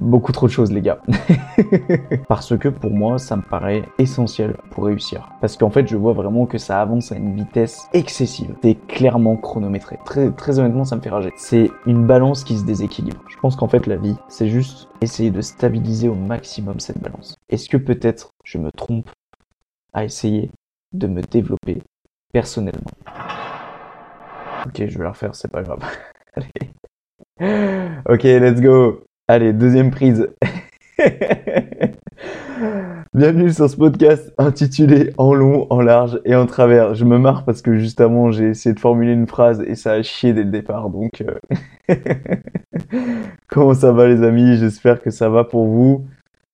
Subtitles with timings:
[0.00, 1.00] Beaucoup trop de choses, les gars.
[2.28, 5.28] Parce que pour moi, ça me paraît essentiel pour réussir.
[5.40, 8.54] Parce qu'en fait, je vois vraiment que ça avance à une vitesse excessive.
[8.62, 9.98] C'est clairement chronométré.
[10.04, 11.32] Très, honnêtement, ça me fait rager.
[11.36, 13.20] C'est une balance qui se déséquilibre.
[13.28, 17.34] Je pense qu'en fait, la vie, c'est juste essayer de stabiliser au maximum cette balance.
[17.48, 19.10] Est-ce que peut-être je me trompe
[19.92, 20.50] à essayer
[20.92, 21.82] de me développer
[22.32, 22.90] personnellement?
[24.66, 25.80] Ok, je vais la refaire, c'est pas grave.
[26.34, 28.02] Allez.
[28.08, 29.07] Ok, let's go.
[29.30, 30.30] Allez, deuxième prise.
[33.12, 36.94] Bienvenue sur ce podcast intitulé En long, en large et en travers.
[36.94, 39.92] Je me marre parce que juste avant j'ai essayé de formuler une phrase et ça
[39.92, 40.88] a chié dès le départ.
[40.88, 41.34] Donc, euh,
[43.48, 44.56] comment ça va les amis?
[44.56, 46.06] J'espère que ça va pour vous.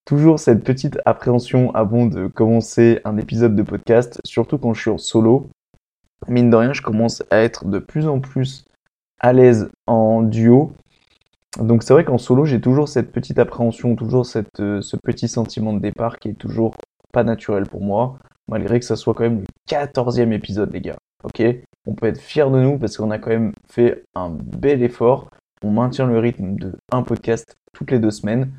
[0.03, 4.91] Toujours cette petite appréhension avant de commencer un épisode de podcast, surtout quand je suis
[4.91, 5.49] en solo.
[6.27, 8.65] Mine de rien, je commence à être de plus en plus
[9.21, 10.73] à l'aise en duo
[11.59, 14.25] donc c'est vrai qu'en solo, j'ai toujours cette petite appréhension, toujours
[14.59, 16.75] euh, ce petit sentiment de départ qui est toujours
[17.13, 18.17] pas naturel pour moi,
[18.49, 20.97] malgré que ça soit quand même le 14e épisode, les gars.
[21.23, 21.41] Ok?
[21.87, 25.29] On peut être fier de nous parce qu'on a quand même fait un bel effort.
[25.63, 28.51] On maintient le rythme de un podcast toutes les deux semaines.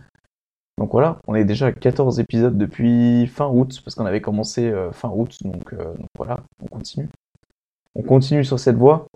[0.79, 4.69] Donc voilà, on est déjà à 14 épisodes depuis fin août, parce qu'on avait commencé
[4.69, 5.75] euh, fin août, euh, donc
[6.17, 7.09] voilà, on continue.
[7.95, 9.07] On continue sur cette voie.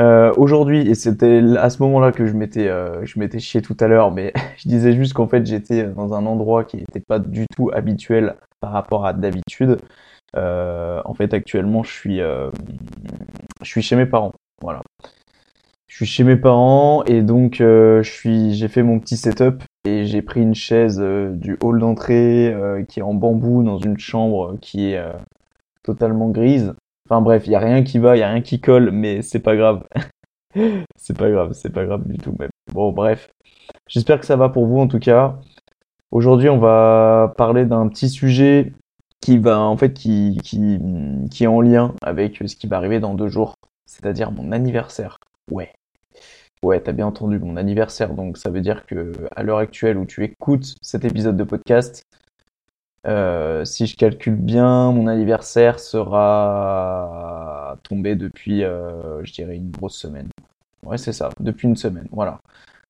[0.00, 3.76] Euh, aujourd'hui, et c'était à ce moment-là que je m'étais euh, je m'étais chié tout
[3.78, 7.18] à l'heure, mais je disais juste qu'en fait j'étais dans un endroit qui n'était pas
[7.18, 9.78] du tout habituel par rapport à d'habitude.
[10.34, 12.50] Euh, en fait, actuellement, je suis je
[13.62, 14.32] suis chez mes parents.
[14.62, 14.82] Voilà.
[15.88, 20.06] Je suis chez mes parents et donc je suis j'ai fait mon petit setup et
[20.06, 22.56] j'ai pris une chaise du hall d'entrée
[22.88, 25.02] qui est en bambou dans une chambre qui est
[25.82, 26.74] totalement grise
[27.12, 29.20] Enfin bref, il y a rien qui va, il y a rien qui colle, mais
[29.20, 29.86] c'est pas grave.
[30.96, 32.48] c'est pas grave, c'est pas grave du tout même.
[32.72, 33.30] Bon bref,
[33.86, 35.38] j'espère que ça va pour vous en tout cas.
[36.10, 38.72] Aujourd'hui, on va parler d'un petit sujet
[39.20, 40.38] qui va en fait qui
[41.38, 45.18] est en lien avec ce qui va arriver dans deux jours, c'est-à-dire mon anniversaire.
[45.50, 45.70] Ouais.
[46.62, 50.06] Ouais, t'as bien entendu mon anniversaire, donc ça veut dire que à l'heure actuelle où
[50.06, 52.04] tu écoutes cet épisode de podcast,
[53.06, 59.96] euh, si je calcule bien, mon anniversaire sera tombé depuis, euh, je dirais, une grosse
[59.96, 60.28] semaine.
[60.84, 62.40] Ouais, c'est ça, depuis une semaine, voilà.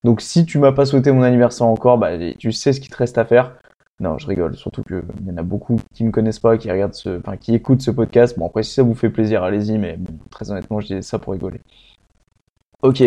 [0.04, 2.96] Donc si tu m'as pas souhaité mon anniversaire encore, bah, tu sais ce qu'il te
[2.96, 3.54] reste à faire.
[4.00, 6.94] Non, je rigole, surtout qu'il y en a beaucoup qui me connaissent pas, qui regardent
[6.94, 8.36] ce, enfin, qui écoutent ce podcast.
[8.36, 11.20] Bon, après, si ça vous fait plaisir, allez-y, mais bon, très honnêtement, je dis ça
[11.20, 11.60] pour rigoler.
[12.82, 13.02] Ok.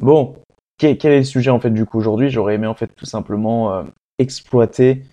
[0.00, 0.34] Bon.
[0.76, 2.28] Quel, est le sujet, en fait, du coup, aujourd'hui?
[2.28, 3.84] J'aurais aimé, en fait, tout simplement, euh,
[4.18, 5.04] exploiter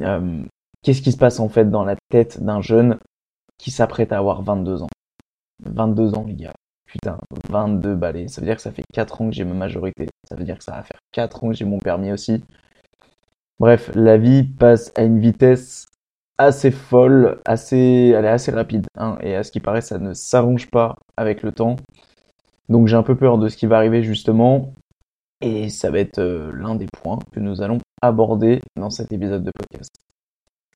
[0.00, 0.42] euh,
[0.82, 2.98] qu'est-ce qui se passe en fait dans la tête d'un jeune
[3.58, 4.88] qui s'apprête à avoir 22 ans?
[5.64, 6.52] 22 ans, les gars.
[6.86, 7.18] Putain,
[7.48, 8.28] 22 balais.
[8.28, 10.06] Ça veut dire que ça fait 4 ans que j'ai ma majorité.
[10.28, 12.42] Ça veut dire que ça va faire 4 ans que j'ai mon permis aussi.
[13.58, 15.86] Bref, la vie passe à une vitesse
[16.38, 18.86] assez folle, assez, elle est assez rapide.
[18.96, 21.76] Hein, et à ce qui paraît, ça ne s'arrange pas avec le temps.
[22.68, 24.72] Donc j'ai un peu peur de ce qui va arriver justement.
[25.40, 29.44] Et ça va être euh, l'un des points que nous allons aborder dans cet épisode
[29.44, 29.90] de podcast.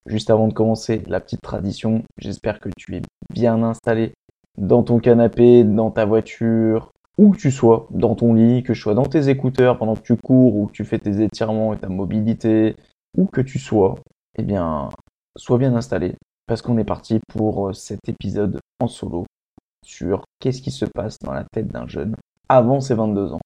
[0.07, 4.13] Juste avant de commencer, la petite tradition, j'espère que tu es bien installé
[4.59, 8.81] dans ton canapé, dans ta voiture, où que tu sois, dans ton lit, que je
[8.81, 11.79] sois dans tes écouteurs pendant que tu cours ou que tu fais tes étirements et
[11.79, 12.77] ta mobilité,
[13.17, 13.97] où que tu sois,
[14.39, 14.91] eh bien,
[15.37, 16.15] sois bien installé
[16.47, 19.25] parce qu'on est parti pour euh, cet épisode en solo
[19.85, 22.17] sur qu'est-ce qui se passe dans la tête d'un jeune
[22.49, 23.41] avant ses 22 ans.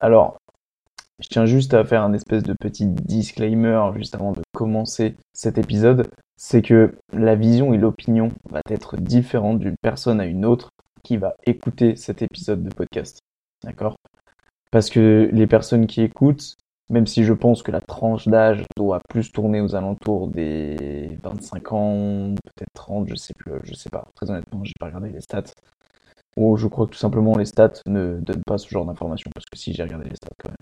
[0.00, 0.36] Alors,
[1.18, 5.56] je tiens juste à faire un espèce de petit disclaimer juste avant de commencer cet
[5.56, 6.10] épisode.
[6.36, 10.68] C'est que la vision et l'opinion va être différente d'une personne à une autre
[11.02, 13.20] qui va écouter cet épisode de podcast.
[13.64, 13.96] D'accord?
[14.70, 16.56] Parce que les personnes qui écoutent,
[16.90, 21.72] même si je pense que la tranche d'âge doit plus tourner aux alentours des 25
[21.72, 24.06] ans, peut-être 30, je sais plus, je sais pas.
[24.14, 25.44] Très honnêtement, j'ai pas regardé les stats.
[26.36, 29.46] Ou je crois que tout simplement les stats ne donnent pas ce genre d'informations, parce
[29.46, 30.56] que si j'ai regardé les stats quand même.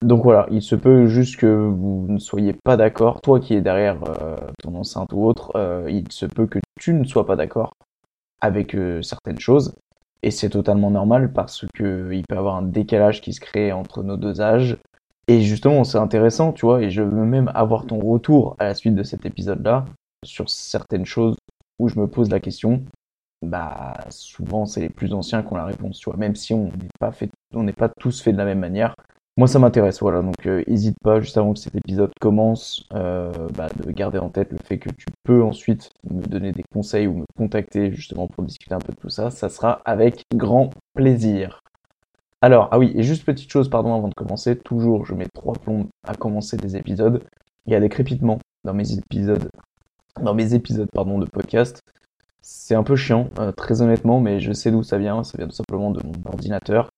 [0.00, 3.60] Donc voilà, il se peut juste que vous ne soyez pas d'accord, toi qui es
[3.60, 7.34] derrière euh, ton enceinte ou autre, euh, il se peut que tu ne sois pas
[7.34, 7.72] d'accord
[8.40, 9.74] avec euh, certaines choses,
[10.22, 13.72] et c'est totalement normal parce que il peut y avoir un décalage qui se crée
[13.72, 14.78] entre nos deux âges,
[15.28, 18.74] Et justement, c'est intéressant, tu vois, et je veux même avoir ton retour à la
[18.74, 19.84] suite de cet épisode-là
[20.24, 21.36] sur certaines choses
[21.78, 22.82] où je me pose la question.
[23.42, 26.70] Bah, souvent, c'est les plus anciens qui ont la réponse, tu vois, même si on
[27.54, 28.94] n'est pas tous fait de la même manière.
[29.38, 30.20] Moi, ça m'intéresse, voilà.
[30.20, 34.30] Donc, n'hésite euh, pas, juste avant que cet épisode commence, euh, bah, de garder en
[34.30, 38.26] tête le fait que tu peux ensuite me donner des conseils ou me contacter justement
[38.26, 39.30] pour discuter un peu de tout ça.
[39.30, 41.60] Ça sera avec grand plaisir.
[42.40, 45.54] Alors, ah oui, et juste petite chose, pardon, avant de commencer, toujours, je mets trois
[45.54, 47.22] plombs à commencer des épisodes.
[47.66, 49.48] Il y a des crépitements dans mes épisodes,
[50.20, 51.80] dans mes épisodes, pardon, de podcast.
[52.50, 55.22] C'est un peu chiant, euh, très honnêtement, mais je sais d'où ça vient.
[55.22, 56.90] Ça vient tout simplement de mon ordinateur.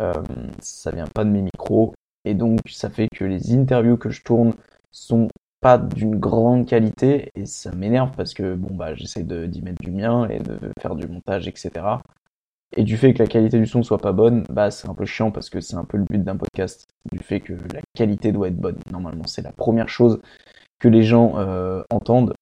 [0.00, 0.12] Euh,
[0.60, 1.94] ça vient pas de mes micros.
[2.24, 4.54] Et donc, ça fait que les interviews que je tourne
[4.90, 5.28] sont
[5.60, 9.90] pas d'une grande qualité et ça m'énerve parce que bon bah j'essaie d'y mettre du
[9.90, 11.98] mien et de faire du montage etc
[12.76, 15.06] et du fait que la qualité du son soit pas bonne, bah c'est un peu
[15.06, 16.86] chiant parce que c'est un peu le but d'un podcast.
[17.10, 18.78] Du fait que la qualité doit être bonne.
[18.90, 20.20] Normalement, c'est la première chose
[20.78, 22.34] que les gens euh, entendent.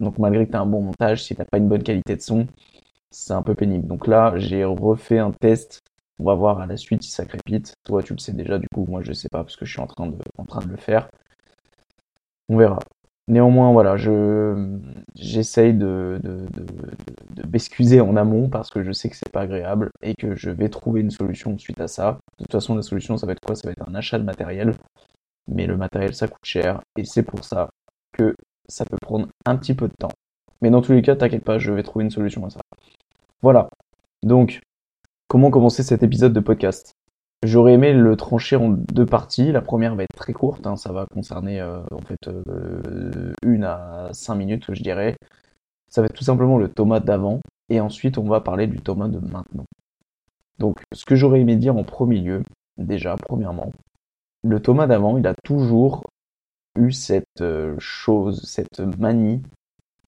[0.00, 2.20] Donc malgré que tu as un bon montage, si t'as pas une bonne qualité de
[2.20, 2.46] son,
[3.10, 3.86] c'est un peu pénible.
[3.86, 5.80] Donc là, j'ai refait un test.
[6.18, 7.74] On va voir à la suite si ça crépite.
[7.84, 9.80] Toi, tu le sais déjà, du coup, moi je sais pas parce que je suis
[9.80, 10.16] en train de,
[10.68, 11.08] le faire.
[12.48, 12.78] On verra.
[13.26, 14.78] Néanmoins, voilà, je
[15.14, 19.90] j'essaye de, de, de, m'excuser en amont parce que je sais que c'est pas agréable
[20.02, 22.18] et que je vais trouver une solution suite à ça.
[22.38, 23.56] De toute façon, la solution, ça va être quoi?
[23.56, 24.76] Ça va être un achat de matériel.
[25.48, 27.70] Mais le matériel, ça coûte cher et c'est pour ça
[28.12, 28.34] que
[28.68, 30.12] ça peut prendre un petit peu de temps.
[30.60, 32.60] Mais dans tous les cas, t'inquiète pas, je vais trouver une solution à ça.
[33.42, 33.68] Voilà.
[34.22, 34.60] Donc,
[35.28, 36.94] comment commencer cet épisode de podcast?
[37.44, 39.52] J'aurais aimé le trancher en deux parties.
[39.52, 40.76] La première va être très courte, hein.
[40.76, 45.16] ça va concerner euh, en fait euh, une à cinq minutes, je dirais.
[45.90, 49.10] Ça va être tout simplement le tomate d'avant, et ensuite on va parler du tomate
[49.10, 49.66] de maintenant.
[50.58, 52.42] Donc, ce que j'aurais aimé dire en premier lieu,
[52.78, 53.72] déjà, premièrement,
[54.42, 56.04] le tomate d'avant, il a toujours
[56.78, 59.42] eu cette euh, chose, cette manie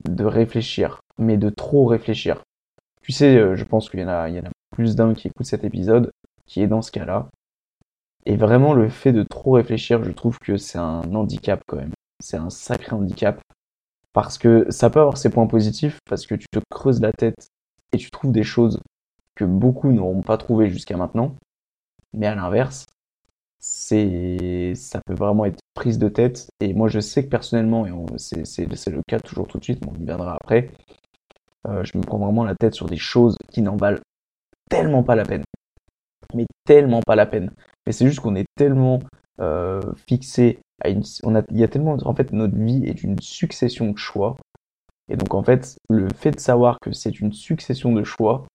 [0.08, 2.42] de réfléchir, mais de trop réfléchir.
[3.02, 5.28] Tu sais, je pense qu'il y en a, il y en a plus d'un qui
[5.28, 6.10] écoute cet épisode
[6.46, 7.28] qui est dans ce cas-là.
[8.24, 11.92] Et vraiment, le fait de trop réfléchir, je trouve que c'est un handicap quand même.
[12.20, 13.40] C'est un sacré handicap.
[14.12, 17.48] Parce que ça peut avoir ses points positifs, parce que tu te creuses la tête
[17.92, 18.80] et tu trouves des choses
[19.34, 21.36] que beaucoup n'auront pas trouvées jusqu'à maintenant.
[22.14, 22.86] Mais à l'inverse,
[23.58, 26.48] c'est ça peut vraiment être prise de tête.
[26.60, 29.94] Et moi, je sais que personnellement, et c'est le cas toujours tout de suite, on
[30.00, 30.70] y viendra après,
[31.68, 34.00] euh, je me prends vraiment la tête sur des choses qui n'en valent
[34.70, 35.44] tellement pas la peine
[36.34, 37.50] mais tellement pas la peine.
[37.86, 39.00] Mais c'est juste qu'on est tellement
[39.40, 43.02] euh, fixé à une, on a, il y a tellement, en fait, notre vie est
[43.02, 44.36] une succession de choix.
[45.08, 48.46] Et donc, en fait, le fait de savoir que c'est une succession de choix,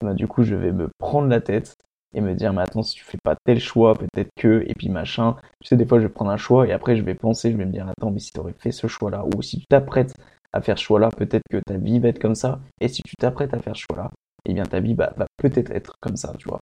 [0.00, 1.76] bah, du coup, je vais me prendre la tête
[2.14, 4.88] et me dire, mais attends, si tu fais pas tel choix, peut-être que, et puis
[4.88, 5.36] machin.
[5.60, 7.56] Tu sais, des fois, je vais prendre un choix et après, je vais penser, je
[7.56, 10.14] vais me dire, attends, mais si tu aurais fait ce choix-là, ou si tu t'apprêtes
[10.52, 12.60] à faire ce choix-là, peut-être que ta vie va être comme ça.
[12.80, 14.10] Et si tu t'apprêtes à faire ce choix-là,
[14.44, 16.60] eh bien, ta vie va peut-être être comme ça, tu vois.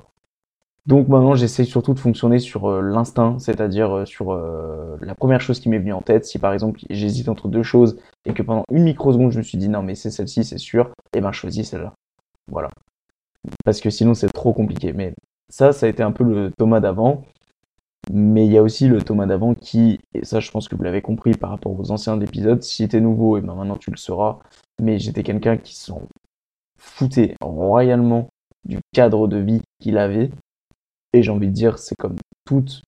[0.86, 5.40] Donc maintenant, j'essaie surtout de fonctionner sur euh, l'instinct, c'est-à-dire euh, sur euh, la première
[5.40, 6.24] chose qui m'est venue en tête.
[6.24, 9.58] Si par exemple j'hésite entre deux choses et que pendant une microseconde je me suis
[9.58, 11.94] dit non mais c'est celle-ci, c'est sûr, et eh ben choisis celle-là.
[12.50, 12.70] Voilà.
[13.64, 14.92] Parce que sinon c'est trop compliqué.
[14.92, 15.14] Mais
[15.50, 17.24] ça, ça a été un peu le Thomas d'avant.
[18.10, 20.82] Mais il y a aussi le Thomas d'avant qui, et ça je pense que vous
[20.82, 23.98] l'avez compris par rapport aux anciens épisodes, si t'es nouveau, et ben maintenant tu le
[23.98, 24.38] sauras,
[24.80, 26.02] mais j'étais quelqu'un qui s'en
[26.78, 28.28] foutait royalement
[28.64, 30.30] du cadre de vie qu'il avait
[31.12, 32.82] et j'ai envie de dire, c'est comme toute,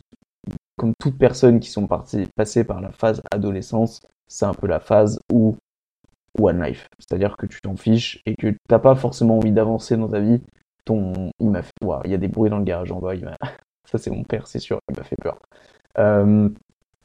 [0.76, 5.18] comme toute personne qui sont passées par la phase adolescence, c'est un peu la phase
[5.32, 5.56] où
[6.40, 6.86] one life.
[6.98, 10.40] C'est-à-dire que tu t'en fiches et que t'as pas forcément envie d'avancer dans ta vie.
[10.84, 11.72] Ton, il m'a fait,
[12.04, 13.14] il y a des bruits dans le garage en bas.
[13.14, 13.30] Il
[13.84, 14.78] ça c'est mon père, c'est sûr.
[14.90, 15.38] Il m'a fait peur.
[15.98, 16.48] Euh,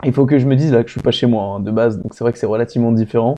[0.05, 1.71] il faut que je me dise là que je suis pas chez moi hein, de
[1.71, 3.35] base, donc c'est vrai que c'est relativement différent.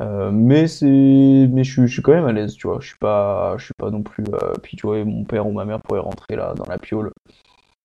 [0.00, 2.78] Euh, mais c'est, mais je, suis quand même à l'aise, tu vois.
[2.80, 4.24] Je suis pas, je suis pas non plus.
[4.32, 7.12] Euh, puis tu vois, mon père ou ma mère pourraient rentrer là dans la piole.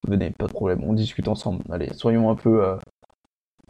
[0.07, 1.63] Venez, pas de problème, on discute ensemble.
[1.71, 2.77] Allez, soyons un peu,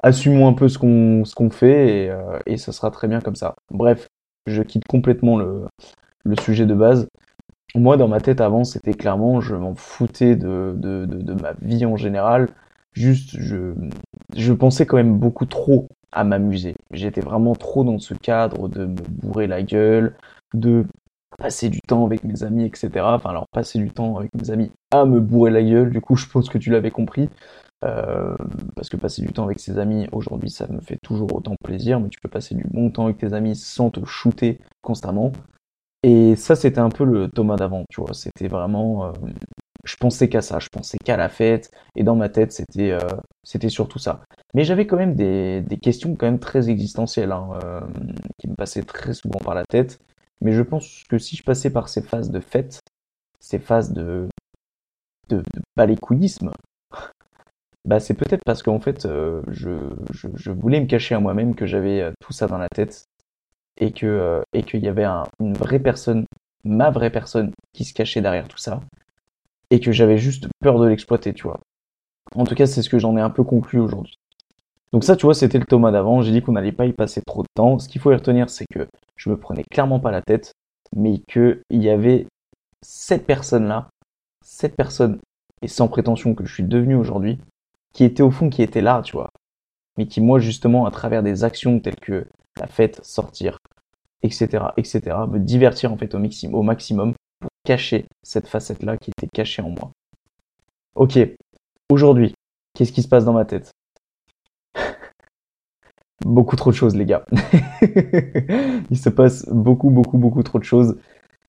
[0.04, 3.36] assumons un peu ce qu'on, ce qu'on fait et, et ça sera très bien comme
[3.36, 3.56] ça.
[3.72, 4.08] Bref,
[4.46, 5.66] je quitte complètement le,
[6.24, 7.08] le sujet de base.
[7.76, 11.86] Moi, dans ma tête avant, c'était clairement, je m'en foutais de, de, de, ma vie
[11.86, 12.50] en général.
[12.94, 13.76] Juste, je,
[14.36, 16.76] je pensais quand même beaucoup trop à m'amuser.
[16.92, 20.16] J'étais vraiment trop dans ce cadre de me bourrer la gueule,
[20.56, 20.86] de
[21.38, 23.14] passer du temps avec mes amis, etc.
[23.16, 26.16] Enfin, alors passer du temps avec mes amis à me bourrer la gueule, du coup,
[26.16, 27.30] je pense que tu l'avais compris.
[27.86, 28.36] Euh,
[28.76, 32.02] parce que passer du temps avec ses amis aujourd'hui ça me fait toujours autant plaisir,
[32.02, 35.32] mais tu peux passer du bon temps avec tes amis sans te shooter constamment.
[36.04, 39.08] Et ça c'était un peu le Thomas d'avant, tu vois, c'était vraiment...
[39.08, 39.12] Euh,
[39.86, 43.00] je pensais qu'à ça, je pensais qu'à la fête, et dans ma tête, c'était euh,
[43.44, 44.22] c'était surtout ça.
[44.54, 47.82] Mais j'avais quand même des, questions quand même très existentielles, hein, euh,
[48.38, 50.00] qui me passaient très souvent par la tête.
[50.42, 52.80] Mais je pense que si je passais par ces phases de fête,
[53.40, 54.28] ces phases de,
[55.30, 55.62] de, de
[57.86, 59.08] bah c'est peut-être parce qu'en fait,
[59.48, 59.80] je,
[60.12, 63.06] je, voulais me cacher à moi-même que j'avais tout ça dans la tête
[63.80, 66.26] et que et qu'il y avait un, une vraie personne,
[66.64, 68.82] ma vraie personne, qui se cachait derrière tout ça
[69.70, 71.60] et que j'avais juste peur de l'exploiter, tu vois.
[72.36, 74.16] En tout cas, c'est ce que j'en ai un peu conclu aujourd'hui.
[74.92, 76.22] Donc ça, tu vois, c'était le Thomas d'avant.
[76.22, 77.78] J'ai dit qu'on n'allait pas y passer trop de temps.
[77.78, 80.54] Ce qu'il faut retenir, c'est que je me prenais clairement pas la tête,
[80.96, 82.26] mais qu'il y avait
[82.82, 83.90] cette personne-là,
[84.44, 85.20] cette personne,
[85.62, 87.40] et sans prétention que je suis devenu aujourd'hui,
[87.94, 89.30] qui était au fond, qui était là, tu vois.
[89.98, 92.26] Mais qui, moi, justement, à travers des actions telles que
[92.60, 93.58] la fête, sortir,
[94.24, 99.30] etc., etc., me divertir, en fait, au, au maximum, pour cacher cette facette-là qui était
[99.34, 99.92] cachée en moi.
[100.96, 101.20] Ok,
[101.90, 102.34] aujourd'hui,
[102.74, 103.72] qu'est-ce qui se passe dans ma tête?
[106.26, 107.26] Beaucoup trop de choses, les gars.
[108.92, 110.98] Il se passe beaucoup, beaucoup, beaucoup trop de choses.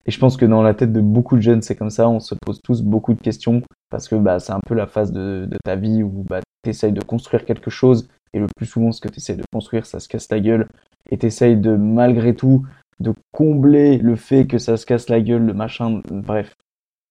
[0.07, 2.21] Et je pense que dans la tête de beaucoup de jeunes, c'est comme ça, on
[2.21, 5.49] se pose tous beaucoup de questions, parce que bah, c'est un peu la phase de,
[5.65, 9.01] ta vie où bah, tu essayes de construire quelque chose, et le plus souvent, ce
[9.01, 10.69] que tu essayes de construire, ça se casse la gueule,
[11.11, 12.67] et tu essayes de, malgré tout,
[13.01, 16.55] de combler le fait que ça se casse la gueule, le machin, bref.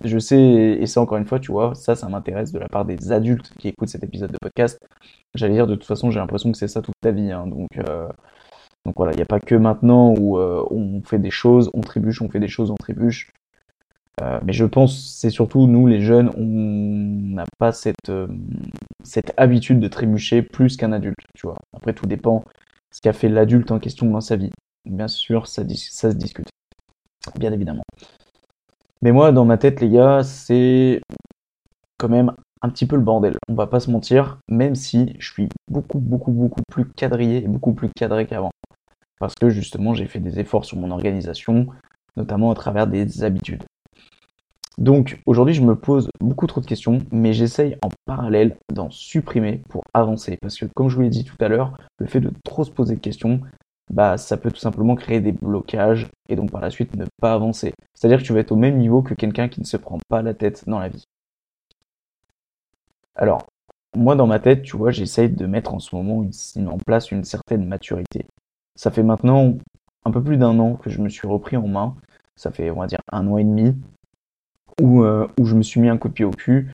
[0.05, 2.85] Je sais, et ça encore une fois, tu vois, ça, ça m'intéresse de la part
[2.85, 4.79] des adultes qui écoutent cet épisode de podcast.
[5.35, 7.31] J'allais dire, de toute façon, j'ai l'impression que c'est ça toute ta vie.
[7.31, 8.07] Hein, donc, euh,
[8.85, 11.81] donc voilà, il n'y a pas que maintenant où euh, on fait des choses, on
[11.81, 13.31] trébuche, on fait des choses, on trébuche.
[14.21, 18.11] Euh, mais je pense, c'est surtout nous, les jeunes, on n'a pas cette,
[19.03, 21.57] cette habitude de trébucher plus qu'un adulte, tu vois.
[21.75, 22.45] Après, tout dépend
[22.91, 24.51] ce qu'a fait l'adulte en question dans sa vie
[24.85, 26.49] bien sûr, ça, se discute.
[27.37, 27.83] Bien évidemment.
[29.01, 31.01] Mais moi, dans ma tête, les gars, c'est
[31.97, 33.37] quand même un petit peu le bordel.
[33.47, 37.47] On va pas se mentir, même si je suis beaucoup, beaucoup, beaucoup plus quadrillé et
[37.47, 38.51] beaucoup plus cadré qu'avant.
[39.19, 41.67] Parce que justement, j'ai fait des efforts sur mon organisation,
[42.17, 43.63] notamment à travers des habitudes.
[44.79, 49.61] Donc aujourd'hui, je me pose beaucoup trop de questions, mais j'essaye en parallèle d'en supprimer
[49.67, 50.37] pour avancer.
[50.41, 52.71] Parce que comme je vous l'ai dit tout à l'heure, le fait de trop se
[52.71, 53.41] poser de questions,
[53.93, 57.33] bah ça peut tout simplement créer des blocages et donc par la suite ne pas
[57.33, 57.73] avancer.
[57.93, 60.21] C'est-à-dire que tu vas être au même niveau que quelqu'un qui ne se prend pas
[60.21, 61.03] la tête dans la vie.
[63.15, 63.47] Alors,
[63.97, 67.25] moi dans ma tête, tu vois, j'essaye de mettre en ce moment en place une
[67.25, 68.27] certaine maturité.
[68.77, 69.57] Ça fait maintenant
[70.05, 71.97] un peu plus d'un an que je me suis repris en main.
[72.37, 73.75] Ça fait, on va dire, un an et demi
[74.81, 76.71] où, euh, où je me suis mis un coup de pied au cul.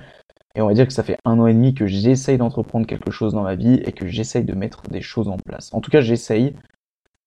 [0.56, 3.12] Et on va dire que ça fait un an et demi que j'essaye d'entreprendre quelque
[3.12, 5.74] chose dans ma vie et que j'essaye de mettre des choses en place.
[5.74, 6.54] En tout cas, j'essaye.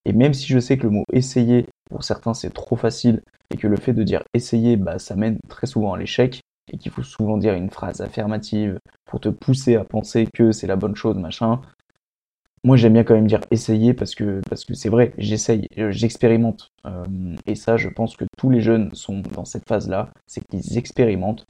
[0.05, 3.21] Et même si je sais que le mot essayer, pour certains, c'est trop facile,
[3.51, 6.77] et que le fait de dire essayer, bah, ça mène très souvent à l'échec, et
[6.77, 10.75] qu'il faut souvent dire une phrase affirmative pour te pousser à penser que c'est la
[10.75, 11.61] bonne chose, machin.
[12.63, 16.71] Moi, j'aime bien quand même dire essayer parce que parce que c'est vrai, j'essaye, j'expérimente.
[16.85, 20.77] Euh, et ça, je pense que tous les jeunes sont dans cette phase-là, c'est qu'ils
[20.77, 21.45] expérimentent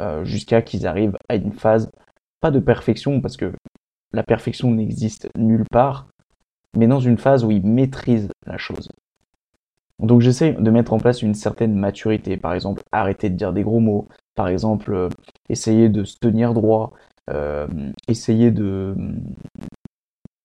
[0.00, 1.90] euh, jusqu'à qu'ils arrivent à une phase,
[2.40, 3.52] pas de perfection, parce que
[4.12, 6.08] la perfection n'existe nulle part,
[6.76, 8.88] mais dans une phase où il maîtrise la chose.
[10.00, 13.62] Donc j'essaie de mettre en place une certaine maturité, par exemple arrêter de dire des
[13.62, 15.08] gros mots, par exemple euh,
[15.48, 16.92] essayer de se tenir droit,
[18.08, 18.94] essayer de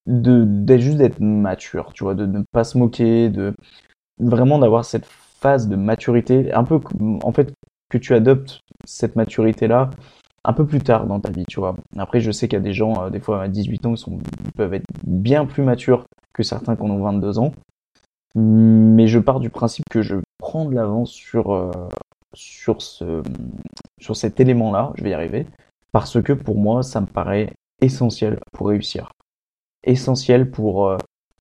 [0.09, 3.53] de juste d'être mature, tu vois, de ne pas se moquer, de
[4.19, 6.79] vraiment d'avoir cette phase de maturité, un peu
[7.23, 7.53] en fait
[7.89, 9.89] que tu adoptes cette maturité là
[10.43, 11.75] un peu plus tard dans ta vie, tu vois.
[11.97, 14.19] Après, je sais qu'il y a des gens, euh, des fois à 18 ans, sont,
[14.45, 17.51] ils peuvent être bien plus matures que certains qui ont 22 ans.
[18.35, 21.71] Mais je pars du principe que je prends de l'avance sur, euh,
[22.33, 23.21] sur, ce,
[23.99, 25.45] sur cet élément-là, je vais y arriver,
[25.91, 27.51] parce que pour moi, ça me paraît
[27.81, 29.11] essentiel pour réussir.
[29.83, 30.97] Essentiel pour euh,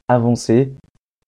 [0.09, 0.75] avancer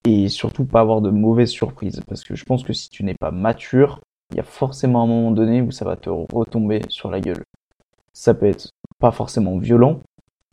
[0.04, 2.02] et surtout pas avoir de mauvaises surprises.
[2.06, 4.00] Parce que je pense que si tu n'es pas mature,
[4.30, 7.44] il y a forcément un moment donné où ça va te retomber sur la gueule.
[8.12, 10.00] Ça peut être pas forcément violent,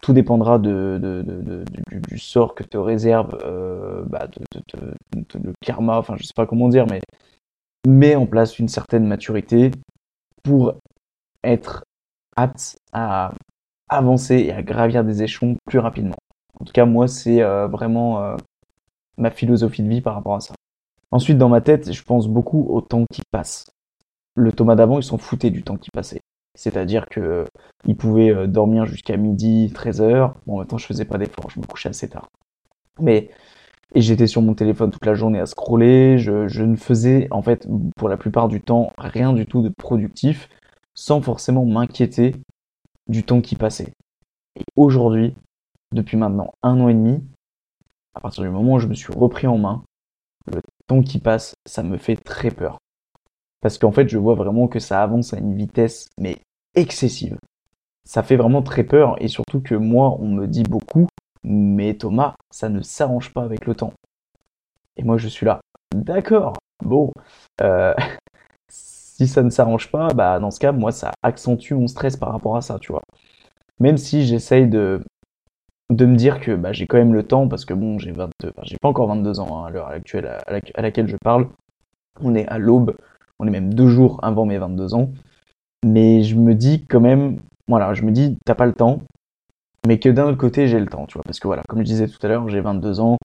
[0.01, 4.27] tout dépendra de, du, sort que te réserve euh, bah,
[5.13, 7.01] le karma, enfin je sais pas comment dire, mais
[7.87, 9.71] met en place une certaine maturité
[10.43, 10.75] pour
[11.43, 11.83] être
[12.35, 13.33] apte à
[13.89, 16.17] avancer et à gravir des échelons plus rapidement.
[16.59, 18.35] En tout cas, moi, c'est euh, vraiment euh,
[19.17, 20.55] ma philosophie de vie par rapport à ça.
[21.11, 23.65] Ensuite, dans ma tête, je pense beaucoup au temps qui passe.
[24.35, 26.21] Le Thomas d'avant, il s'en foutait du temps qui passait.
[26.55, 27.45] C'est-à-dire que
[27.85, 30.35] il pouvait euh, dormir jusqu'à midi, 13 heures.
[30.45, 32.27] Bon, maintenant, je faisais pas d'efforts, je me couchais assez tard.
[32.99, 33.29] Mais
[33.95, 36.17] et j'étais sur mon téléphone toute la journée à scroller.
[36.17, 40.49] Je, ne faisais en fait pour la plupart du temps rien du tout de productif,
[40.93, 42.35] sans forcément m'inquiéter
[43.07, 43.93] du temps qui passait.
[44.59, 45.35] Et aujourd'hui,
[45.91, 47.23] depuis maintenant un an et demi,
[48.13, 49.83] à partir du moment où je me suis repris en main,
[50.47, 52.79] le temps qui passe, ça me fait très peur.
[53.61, 56.37] Parce qu'en fait, je vois vraiment que ça avance à une vitesse, mais
[56.75, 57.37] excessive.
[58.05, 61.07] Ça fait vraiment très peur, et surtout que moi, on me dit beaucoup,
[61.43, 63.93] mais Thomas, ça ne s'arrange pas avec le temps.
[64.95, 65.59] Et moi, je suis là.
[65.93, 67.11] D'accord, bon.
[67.61, 67.93] Euh,
[68.69, 72.31] si ça ne s'arrange pas, bah dans ce cas, moi, ça accentue mon stress par
[72.31, 73.01] rapport à ça, tu vois.
[73.79, 75.01] Même si j'essaye de,
[75.89, 78.53] de me dire que bah, j'ai quand même le temps, parce que bon, j'ai 22,
[78.63, 81.47] j'ai pas encore 22 ans hein, à l'heure actuelle à, laquelle je parle.
[82.21, 82.95] On est à l'aube,
[83.39, 85.11] on est même deux jours avant mes 22 ans.
[85.85, 88.99] Mais je me dis quand même, voilà, je me dis, t'as pas le temps,
[89.85, 91.23] mais que d'un autre côté, j'ai le temps, tu vois.
[91.23, 93.17] Parce que voilà, comme je disais tout à l'heure, j'ai 22 ans.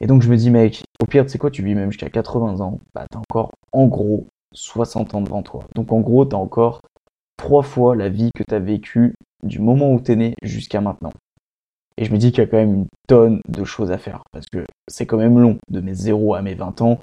[0.00, 2.10] Et donc je me dis, mec, au pire, tu sais quoi, tu vis même jusqu'à
[2.10, 5.64] 80 ans, bah t'as encore, en gros, 60 ans devant toi.
[5.76, 6.80] Donc en gros, t'as encore
[7.36, 11.12] trois fois la vie que t'as vécue du moment où t'es né jusqu'à maintenant.
[11.96, 14.22] Et je me dis qu'il y a quand même une tonne de choses à faire.
[14.32, 17.00] Parce que c'est quand même long, de mes 0 à mes 20 ans.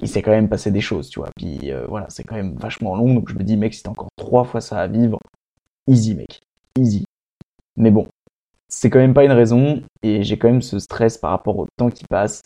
[0.00, 1.30] il s'est quand même passé des choses, tu vois.
[1.36, 3.14] Puis euh, voilà, c'est quand même vachement long.
[3.14, 5.18] Donc je me dis, mec, si t'as encore trois fois ça à vivre,
[5.86, 6.40] easy, mec.
[6.78, 7.04] Easy.
[7.76, 8.06] Mais bon,
[8.68, 9.82] c'est quand même pas une raison.
[10.02, 12.42] Et j'ai quand même ce stress par rapport au temps qui passe.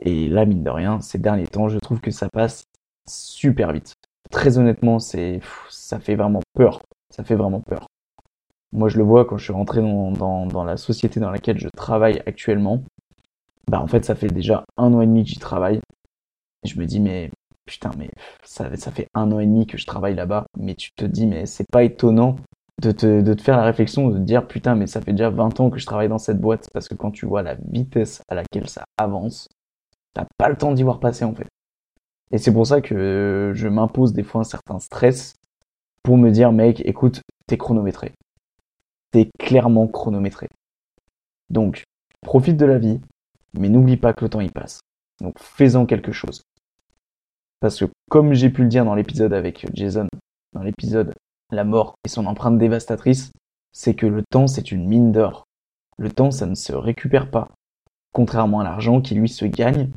[0.00, 2.64] Et là, mine de rien, ces derniers temps, je trouve que ça passe
[3.08, 3.94] super vite.
[4.30, 5.40] Très honnêtement, c'est,
[5.70, 6.82] ça fait vraiment peur.
[7.10, 7.86] Ça fait vraiment peur.
[8.74, 12.20] Moi, je le vois quand je suis rentré dans, la société dans laquelle je travaille
[12.26, 12.82] actuellement.
[13.70, 15.80] Bah, en fait, ça fait déjà un an et demi que j'y travaille.
[16.64, 17.30] Je me dis, mais
[17.66, 18.10] putain, mais
[18.42, 20.46] ça, ça fait un an et demi que je travaille là-bas.
[20.58, 22.34] Mais tu te dis, mais c'est pas étonnant
[22.82, 25.30] de te, de te faire la réflexion, de te dire, putain, mais ça fait déjà
[25.30, 26.66] 20 ans que je travaille dans cette boîte.
[26.74, 29.48] Parce que quand tu vois la vitesse à laquelle ça avance,
[30.14, 31.46] t'as pas le temps d'y voir passer, en fait.
[32.32, 35.34] Et c'est pour ça que je m'impose des fois un certain stress
[36.02, 38.12] pour me dire, mec, écoute, t'es chronométré
[39.38, 40.48] clairement chronométré.
[41.50, 41.84] Donc,
[42.22, 43.00] profite de la vie,
[43.58, 44.80] mais n'oublie pas que le temps y passe.
[45.20, 46.42] Donc, fais-en quelque chose.
[47.60, 50.08] Parce que, comme j'ai pu le dire dans l'épisode avec Jason,
[50.52, 51.14] dans l'épisode
[51.50, 53.30] La mort et son empreinte dévastatrice,
[53.72, 55.44] c'est que le temps, c'est une mine d'or.
[55.98, 57.48] Le temps, ça ne se récupère pas.
[58.12, 59.90] Contrairement à l'argent qui, lui, se gagne,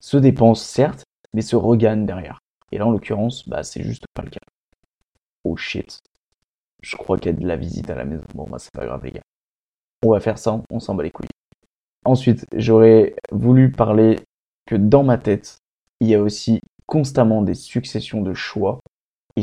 [0.00, 2.40] se dépense, certes, mais se regagne derrière.
[2.72, 4.40] Et là, en l'occurrence, bah, c'est juste pas le cas.
[5.44, 6.00] Oh shit
[6.84, 8.24] je crois qu'il y a de la visite à la maison.
[8.34, 9.22] Bon, bah, c'est pas grave, les gars.
[10.04, 11.28] On va faire ça, on s'en bat les couilles.
[12.04, 14.20] Ensuite, j'aurais voulu parler
[14.66, 15.58] que dans ma tête,
[16.00, 18.80] il y a aussi constamment des successions de choix
[19.36, 19.42] et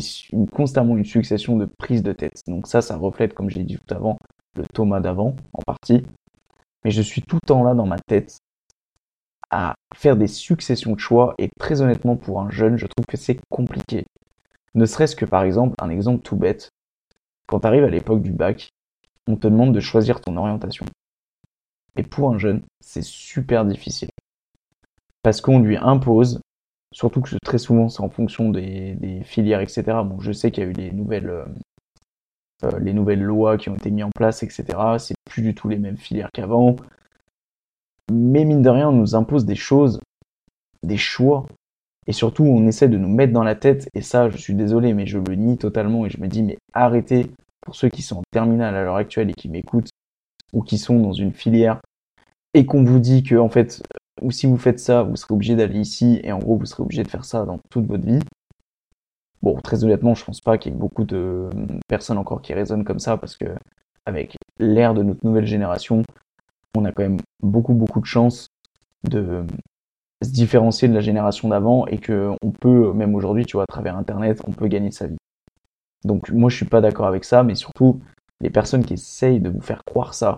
[0.51, 2.41] constamment une succession de prises de tête.
[2.47, 4.17] Donc ça, ça reflète, comme je l'ai dit tout avant,
[4.55, 6.03] le Thomas d'avant, en partie.
[6.85, 8.37] Mais je suis tout le temps là dans ma tête
[9.49, 13.17] à faire des successions de choix et très honnêtement, pour un jeune, je trouve que
[13.17, 14.05] c'est compliqué.
[14.75, 16.69] Ne serait-ce que par exemple, un exemple tout bête,
[17.51, 18.71] quand tu arrives à l'époque du bac,
[19.27, 20.85] on te demande de choisir ton orientation.
[21.97, 24.09] Et pour un jeune, c'est super difficile.
[25.21, 26.39] Parce qu'on lui impose,
[26.93, 29.83] surtout que très souvent c'est en fonction des, filières, etc.
[30.05, 31.45] Bon, je sais qu'il y a eu les nouvelles, euh,
[32.63, 34.63] euh, les nouvelles lois qui ont été mises en place, etc.
[34.97, 36.77] C'est plus du tout les mêmes filières qu'avant.
[38.09, 39.99] Mais mine de rien, on nous impose des choses,
[40.83, 41.45] des choix.
[42.07, 44.93] Et surtout, on essaie de nous mettre dans la tête, et ça, je suis désolé,
[44.93, 48.17] mais je le nie totalement, et je me dis, mais arrêtez pour ceux qui sont
[48.17, 49.89] en terminale à l'heure actuelle et qui m'écoutent,
[50.51, 51.79] ou qui sont dans une filière,
[52.53, 53.83] et qu'on vous dit que, en fait,
[54.21, 56.83] ou si vous faites ça, vous serez obligé d'aller ici, et en gros, vous serez
[56.83, 58.19] obligé de faire ça dans toute votre vie.
[59.43, 61.49] Bon, très honnêtement, je pense pas qu'il y ait beaucoup de
[61.87, 63.45] personnes encore qui raisonnent comme ça, parce que,
[64.07, 66.01] avec l'ère de notre nouvelle génération,
[66.75, 68.47] on a quand même beaucoup, beaucoup de chance
[69.03, 69.45] de
[70.21, 73.67] se différencier de la génération d'avant et que on peut, même aujourd'hui, tu vois, à
[73.67, 75.17] travers Internet, on peut gagner sa vie.
[76.03, 78.01] Donc moi je suis pas d'accord avec ça, mais surtout
[78.39, 80.37] les personnes qui essayent de vous faire croire ça,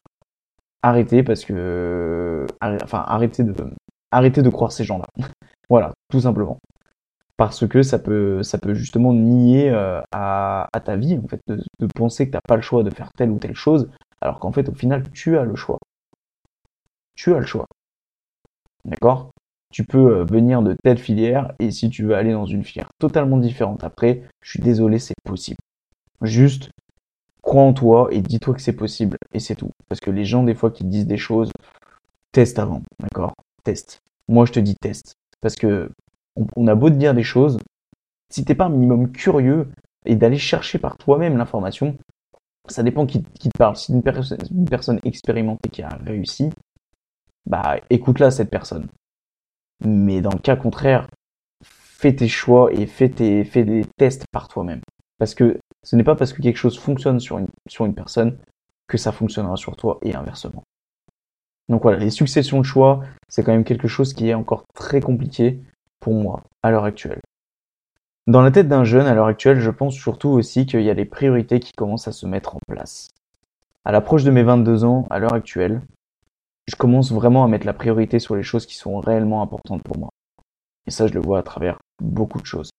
[0.82, 3.56] arrêtez parce que enfin arrêtez de
[4.12, 5.08] arrêtez de croire ces gens-là.
[5.70, 6.60] voilà, tout simplement.
[7.38, 11.64] Parce que ça peut ça peut justement nier euh, à, ta vie en fait de,
[11.80, 13.90] de penser que t'as pas le choix de faire telle ou telle chose,
[14.22, 15.80] alors qu'en fait au final tu as le choix.
[17.16, 17.66] Tu as le choix.
[18.86, 19.32] D'accord?
[19.74, 22.90] Tu peux euh, venir de telle filière et si tu veux aller dans une filière
[23.00, 25.58] totalement différente après, je suis désolé, c'est possible.
[26.22, 26.70] Juste,
[27.42, 29.72] crois en toi et dis-toi que c'est possible et c'est tout.
[29.90, 31.52] Parce que les gens, des fois, qui disent des choses,
[32.32, 33.34] teste avant, d'accord?
[33.64, 34.00] Teste.
[34.28, 35.16] Moi, je te dis teste.
[35.42, 35.90] Parce que
[36.56, 37.58] on, a beau te dire des choses,
[38.30, 39.70] si t'es pas un minimum curieux
[40.06, 41.98] et d'aller chercher par toi-même l'information,
[42.70, 43.76] ça dépend qui, te parle.
[43.76, 44.04] Si une,
[44.52, 46.52] une personne expérimentée qui a réussi,
[47.48, 48.88] bah écoute-la cette personne.
[49.86, 51.08] Mais dans le cas contraire,
[51.64, 54.82] fais tes choix et fais, des tests par toi-même.
[55.18, 58.38] Parce que Ce n'est pas parce que quelque chose fonctionne sur une, personne
[58.88, 60.64] que ça fonctionnera sur toi et inversement.
[61.68, 65.02] Donc voilà, les successions de choix, c'est quand même quelque chose qui est encore très
[65.02, 65.60] compliqué
[66.00, 67.20] pour moi à l'heure actuelle.
[68.28, 70.94] Dans la tête d'un jeune à l'heure actuelle, je pense surtout aussi qu'il y a
[70.94, 73.10] les priorités qui commencent à se mettre en place.
[73.84, 75.82] À l'approche de mes 22 ans, à l'heure actuelle,
[76.68, 79.98] je commence vraiment à mettre la priorité sur les choses qui sont réellement importantes pour
[79.98, 80.10] moi.
[80.86, 82.70] Et ça, je le vois à travers beaucoup de choses.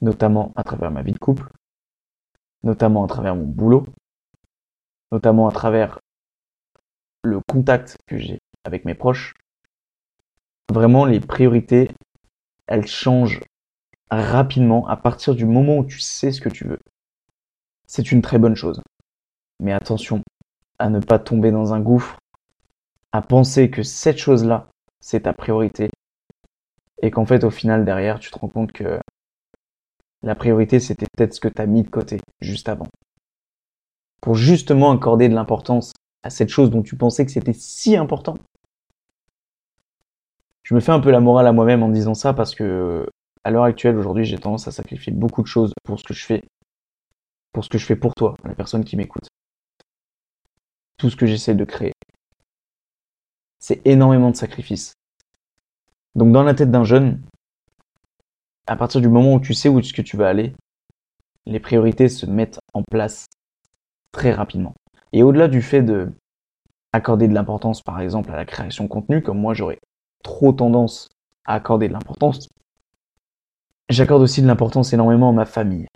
[0.00, 1.48] Notamment à travers ma vie de couple,
[2.62, 3.86] notamment à travers mon boulot,
[5.12, 5.98] notamment à travers
[7.22, 9.34] le contact que j'ai avec mes proches.
[10.72, 11.90] Vraiment, les priorités,
[12.66, 13.40] elles changent
[14.10, 16.78] rapidement à partir du moment où tu sais ce que tu veux.
[17.86, 18.80] C'est une très bonne chose.
[19.60, 20.22] Mais attention
[20.78, 22.18] à ne pas tomber dans un gouffre,
[23.14, 24.68] à penser que cette chose-là,
[25.00, 25.88] c'est ta priorité,
[27.00, 28.98] et qu'en fait, au final, derrière, tu te rends compte que
[30.22, 32.88] la priorité, c'était peut-être ce que tu as mis de côté juste avant.
[34.20, 35.92] Pour justement accorder de l'importance
[36.24, 38.34] à cette chose dont tu pensais que c'était si important.
[40.64, 43.06] Je me fais un peu la morale à moi-même en disant ça parce que
[43.44, 46.24] à l'heure actuelle, aujourd'hui, j'ai tendance à sacrifier beaucoup de choses pour ce que je
[46.24, 46.42] fais,
[47.52, 49.28] pour ce que je fais pour toi, la personne qui m'écoute.
[50.96, 51.92] Tout ce que j'essaie de créer.
[53.66, 54.92] C'est énormément de sacrifices.
[56.14, 57.22] Donc dans la tête d'un jeune,
[58.66, 60.54] à partir du moment où tu sais où tu vas aller,
[61.46, 63.24] les priorités se mettent en place
[64.12, 64.74] très rapidement.
[65.14, 66.12] Et au-delà du fait de
[66.92, 69.78] accorder de l'importance, par exemple, à la création de contenu, comme moi j'aurais
[70.22, 71.08] trop tendance
[71.46, 72.48] à accorder de l'importance,
[73.88, 75.86] j'accorde aussi de l'importance énormément à ma famille.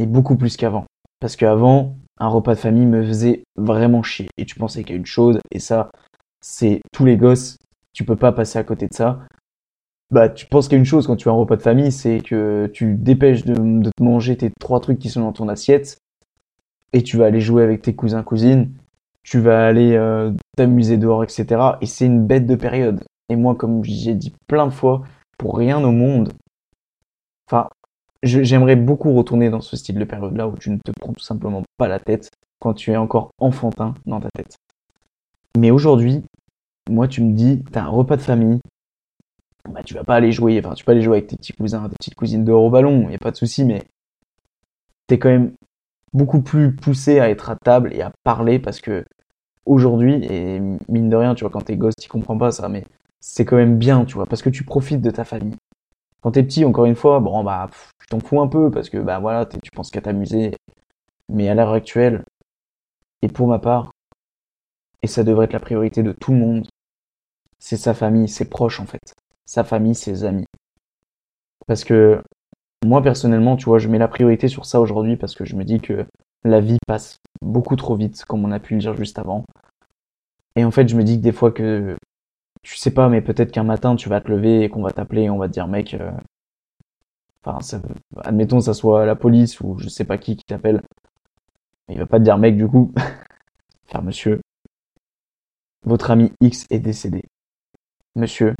[0.00, 0.84] Et beaucoup plus qu'avant.
[1.18, 4.28] Parce qu'avant, un repas de famille me faisait vraiment chier.
[4.36, 5.90] Et tu pensais qu'il y a une chose, et ça,
[6.44, 7.56] c'est tous les gosses,
[7.94, 9.20] tu peux pas passer à côté de ça.
[10.10, 11.90] Bah, tu penses qu'il y a une chose quand tu as un repas de famille,
[11.90, 13.54] c'est que tu dépêches de,
[13.90, 15.96] te manger tes trois trucs qui sont dans ton assiette,
[16.92, 18.70] et tu vas aller jouer avec tes cousins, cousines,
[19.22, 21.78] tu vas aller euh, t'amuser dehors, etc.
[21.80, 23.02] Et c'est une bête de période.
[23.30, 25.02] Et moi, comme j'ai dit plein de fois,
[25.38, 26.34] pour rien au monde,
[27.48, 27.70] enfin,
[28.22, 31.62] j'aimerais beaucoup retourner dans ce style de période-là où tu ne te prends tout simplement
[31.78, 32.28] pas la tête
[32.60, 34.58] quand tu es encore enfantin dans ta tête.
[35.58, 36.22] Mais aujourd'hui,
[36.90, 38.60] moi, tu me dis, t'as un repas de famille,
[39.70, 41.88] bah, tu vas pas aller jouer, enfin, tu peux aller jouer avec tes petits cousins,
[41.88, 43.84] tes petites cousines dehors au ballon, y a pas de souci, mais
[45.06, 45.52] t'es quand même
[46.12, 49.04] beaucoup plus poussé à être à table et à parler parce que
[49.66, 52.84] aujourd'hui, et mine de rien, tu vois, quand t'es gosse, tu comprends pas ça, mais
[53.20, 55.56] c'est quand même bien, tu vois, parce que tu profites de ta famille.
[56.20, 57.68] Quand t'es petit, encore une fois, bon, bah,
[58.00, 60.54] tu t'en fous un peu parce que, bah, voilà, tu penses qu'à t'amuser.
[61.32, 62.24] Mais à l'heure actuelle,
[63.22, 63.90] et pour ma part,
[65.04, 66.66] et ça devrait être la priorité de tout le monde,
[67.58, 69.14] c'est sa famille, ses proches, en fait.
[69.44, 70.46] Sa famille, ses amis.
[71.66, 72.22] Parce que
[72.86, 75.64] moi, personnellement, tu vois, je mets la priorité sur ça aujourd'hui parce que je me
[75.64, 76.06] dis que
[76.42, 79.44] la vie passe beaucoup trop vite, comme on a pu le dire juste avant.
[80.56, 81.98] Et en fait, je me dis que des fois que,
[82.62, 85.24] tu sais pas, mais peut-être qu'un matin, tu vas te lever et qu'on va t'appeler
[85.24, 86.12] et on va te dire, mec, euh,
[87.44, 87.58] enfin,
[88.22, 90.80] admettons, ça soit la police ou je sais pas qui qui t'appelle.
[91.90, 92.90] Il va pas te dire, mec, du coup,
[93.86, 94.40] faire monsieur,
[95.84, 97.22] votre ami X est décédé.
[98.16, 98.54] Monsieur,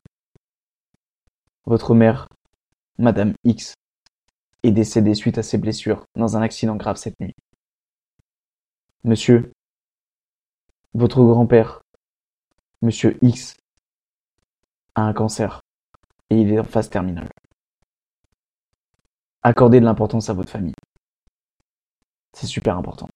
[1.65, 2.29] votre mère,
[2.99, 3.75] Madame X,
[4.63, 7.35] est décédé suite à ses blessures dans un accident grave cette nuit.
[9.05, 9.53] Monsieur,
[10.93, 11.81] votre grand-père,
[12.83, 13.57] Monsieur X,
[14.95, 15.61] a un cancer
[16.31, 17.29] et il est en phase terminale.
[19.43, 20.75] Accordez de l'importance à votre famille.
[22.33, 23.09] C'est super important.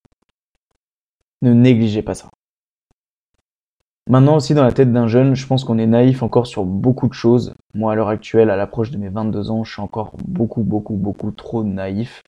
[1.42, 2.28] Ne négligez pas ça.
[4.08, 7.08] Maintenant aussi dans la tête d'un jeune, je pense qu'on est naïf encore sur beaucoup
[7.08, 7.52] de choses.
[7.74, 10.94] Moi à l'heure actuelle, à l'approche de mes 22 ans, je suis encore beaucoup, beaucoup,
[10.94, 12.22] beaucoup trop naïf.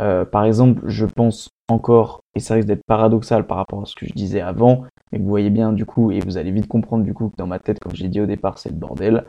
[0.00, 3.94] Euh, par exemple, je pense encore, et ça risque d'être paradoxal par rapport à ce
[3.94, 7.04] que je disais avant, mais vous voyez bien du coup, et vous allez vite comprendre
[7.04, 9.24] du coup que dans ma tête, comme j'ai dit au départ, c'est le bordel.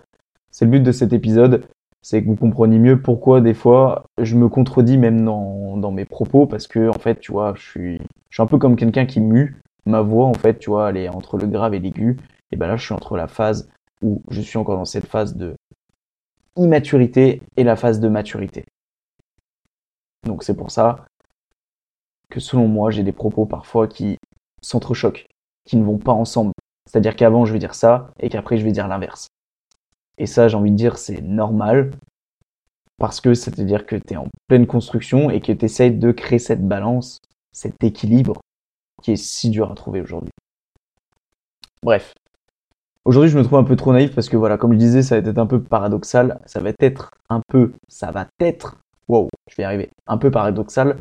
[0.49, 1.65] C'est le but de cet épisode,
[2.01, 6.05] c'est que vous compreniez mieux pourquoi des fois je me contredis même dans, dans mes
[6.05, 7.97] propos, parce que en fait, tu vois, je suis,
[8.31, 10.97] je suis un peu comme quelqu'un qui mue ma voix, en fait, tu vois, elle
[10.97, 12.17] est entre le grave et l'aigu.
[12.51, 13.69] Et ben là, je suis entre la phase
[14.01, 15.55] où je suis encore dans cette phase de
[16.57, 18.65] immaturité et la phase de maturité.
[20.25, 21.05] Donc c'est pour ça
[22.29, 24.17] que selon moi, j'ai des propos parfois qui
[24.61, 25.27] s'entrechoquent,
[25.65, 26.51] qui ne vont pas ensemble.
[26.89, 29.27] C'est-à-dire qu'avant, je vais dire ça et qu'après, je vais dire l'inverse.
[30.17, 31.91] Et ça, j'ai envie de dire, c'est normal
[32.97, 36.39] parce que c'est-à-dire que tu es en pleine construction et que tu essayes de créer
[36.39, 37.19] cette balance,
[37.51, 38.39] cet équilibre
[39.05, 40.31] qui est si dur à trouver aujourd'hui.
[41.83, 42.15] Bref.
[43.05, 45.21] Aujourd'hui, je me trouve un peu trop naïf parce que voilà, comme je disais, ça
[45.21, 46.39] va être un peu paradoxal.
[46.47, 49.91] Ça va être un peu, ça va être wow, je vais arriver.
[50.07, 50.97] Un peu paradoxal,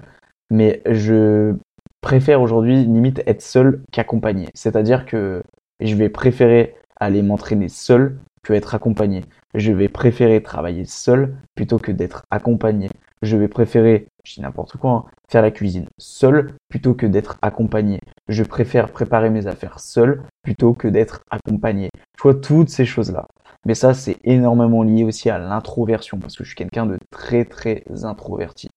[0.50, 1.54] mais je
[2.02, 4.48] préfère aujourd'hui limite être seul qu'accompagné.
[4.52, 5.42] C'est-à-dire que
[5.80, 9.24] je vais préférer aller m'entraîner seul que être accompagné.
[9.54, 12.90] Je vais préférer travailler seul plutôt que d'être accompagné.
[13.24, 17.38] Je vais préférer, je dis n'importe quoi, hein, faire la cuisine seul plutôt que d'être
[17.40, 18.00] accompagné.
[18.28, 21.88] Je préfère préparer mes affaires seul plutôt que d'être accompagné.
[22.18, 23.26] Je vois toutes ces choses-là.
[23.64, 27.46] Mais ça, c'est énormément lié aussi à l'introversion parce que je suis quelqu'un de très
[27.46, 28.68] très introverti.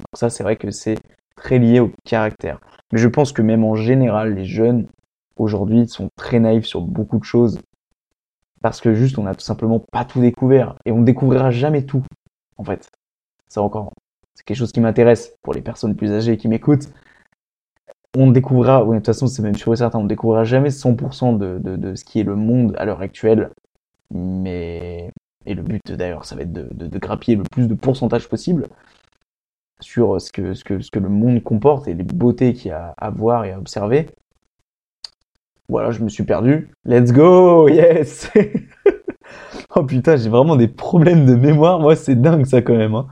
[0.00, 0.98] Donc ça, c'est vrai que c'est
[1.36, 2.58] très lié au caractère.
[2.92, 4.88] Mais je pense que même en général, les jeunes
[5.36, 7.60] aujourd'hui sont très naïfs sur beaucoup de choses
[8.62, 11.84] parce que juste on n'a tout simplement pas tout découvert et on ne découvrira jamais
[11.84, 12.02] tout
[12.58, 12.90] en fait.
[13.52, 13.92] Ça encore,
[14.34, 16.88] c'est quelque chose qui m'intéresse pour les personnes plus âgées qui m'écoutent.
[18.16, 20.70] On découvrira, oui, de toute façon c'est même sûr et certain, on ne découvrira jamais
[20.70, 23.50] 100% de, ce qui est le monde à l'heure actuelle.
[24.10, 25.10] Mais
[25.44, 28.68] et le but d'ailleurs, ça va être de, de, grappiller le plus de pourcentage possible
[29.80, 32.72] sur ce que, ce que, ce que le monde comporte et les beautés qu'il y
[32.72, 34.08] a à voir et à observer.
[35.68, 36.70] Voilà, je me suis perdu.
[36.86, 38.30] Let's go, yes
[39.76, 41.80] Oh putain, j'ai vraiment des problèmes de mémoire.
[41.80, 42.94] Moi, c'est dingue ça quand même.
[42.94, 43.08] Hein.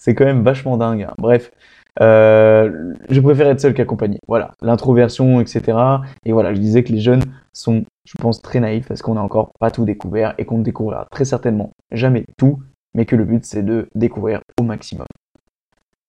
[0.00, 1.02] C'est quand même vachement dingue.
[1.02, 1.14] Hein.
[1.18, 1.52] Bref,
[2.00, 4.18] euh, je préfère être seul qu'accompagné.
[4.26, 5.76] Voilà, l'introversion, etc.
[6.24, 9.22] Et voilà, je disais que les jeunes sont, je pense, très naïfs parce qu'on n'a
[9.22, 12.60] encore pas tout découvert et qu'on ne découvrira très certainement jamais tout,
[12.94, 15.06] mais que le but c'est de découvrir au maximum.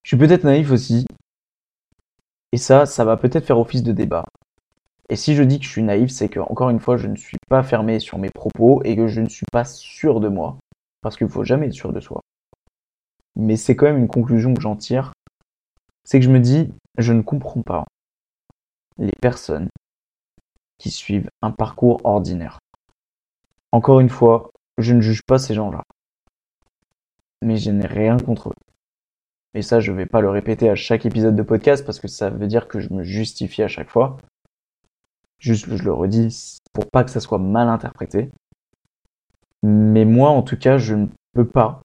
[0.04, 1.06] Je suis peut-être naïf aussi.
[2.52, 4.24] Et ça, ça va peut-être faire office de débat.
[5.10, 7.16] Et si je dis que je suis naïf, c'est que, encore une fois, je ne
[7.16, 10.56] suis pas fermé sur mes propos et que je ne suis pas sûr de moi.
[11.02, 12.22] Parce qu'il ne faut jamais être sûr de soi.
[13.36, 15.12] Mais c'est quand même une conclusion que j'en tire.
[16.04, 17.84] C'est que je me dis, je ne comprends pas
[18.98, 19.68] les personnes
[20.78, 22.58] qui suivent un parcours ordinaire.
[23.70, 25.82] Encore une fois, je ne juge pas ces gens-là.
[27.40, 28.54] Mais je n'ai rien contre eux.
[29.54, 32.30] Et ça, je vais pas le répéter à chaque épisode de podcast parce que ça
[32.30, 34.16] veut dire que je me justifie à chaque fois.
[35.38, 38.30] Juste, je le redis pour pas que ça soit mal interprété.
[39.62, 41.82] Mais moi, en tout cas, je ne peux pas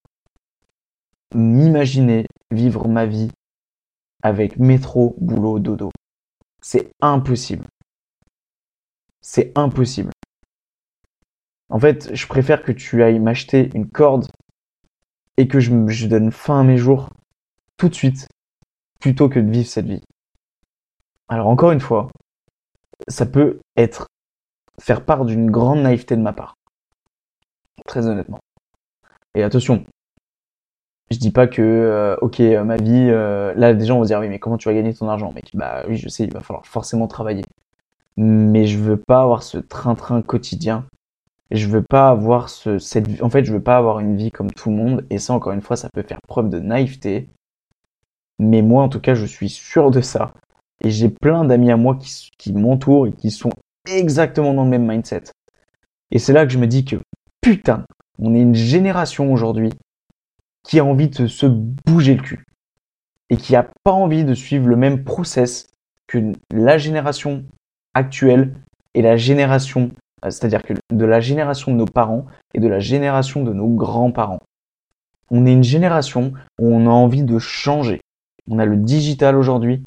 [1.33, 3.31] m'imaginer vivre ma vie
[4.23, 5.91] avec métro, boulot, dodo.
[6.61, 7.65] C'est impossible.
[9.21, 10.11] C'est impossible.
[11.69, 14.27] En fait, je préfère que tu ailles m'acheter une corde
[15.37, 17.09] et que je, donne fin à mes jours
[17.77, 18.27] tout de suite
[18.99, 20.01] plutôt que de vivre cette vie.
[21.27, 22.07] Alors encore une fois,
[23.07, 24.07] ça peut être
[24.79, 26.55] faire part d'une grande naïveté de ma part.
[27.85, 28.39] Très honnêtement.
[29.35, 29.85] Et attention,
[31.11, 34.29] je dis pas que euh, ok ma vie euh, là des gens vont dire oui
[34.29, 35.31] mais comment tu vas gagner ton argent?
[35.33, 37.43] Mec bah oui je sais il va falloir forcément travailler.
[38.17, 40.85] Mais je veux pas avoir ce train-train quotidien.
[41.51, 44.51] Je veux pas avoir ce cette en fait je veux pas avoir une vie comme
[44.51, 45.05] tout le monde.
[45.09, 47.29] Et ça encore une fois ça peut faire preuve de naïveté.
[48.39, 50.33] Mais moi, en tout cas, je suis sûr de ça.
[50.83, 53.49] Et j'ai plein d'amis à moi qui, qui m'entourent et qui sont
[53.87, 55.23] exactement dans le même mindset.
[56.11, 56.97] Et c'est là que je me dis que,
[57.41, 57.85] putain,
[58.19, 59.71] on est une génération aujourd'hui
[60.67, 62.43] qui a envie de se bouger le cul.
[63.29, 65.67] Et qui a pas envie de suivre le même process
[66.07, 67.43] que la génération
[67.93, 68.53] actuelle
[68.93, 69.91] et la génération,
[70.23, 73.67] euh, c'est-à-dire que de la génération de nos parents et de la génération de nos
[73.67, 74.39] grands-parents.
[75.29, 77.99] On est une génération où on a envie de changer
[78.49, 79.83] on a le digital aujourd'hui,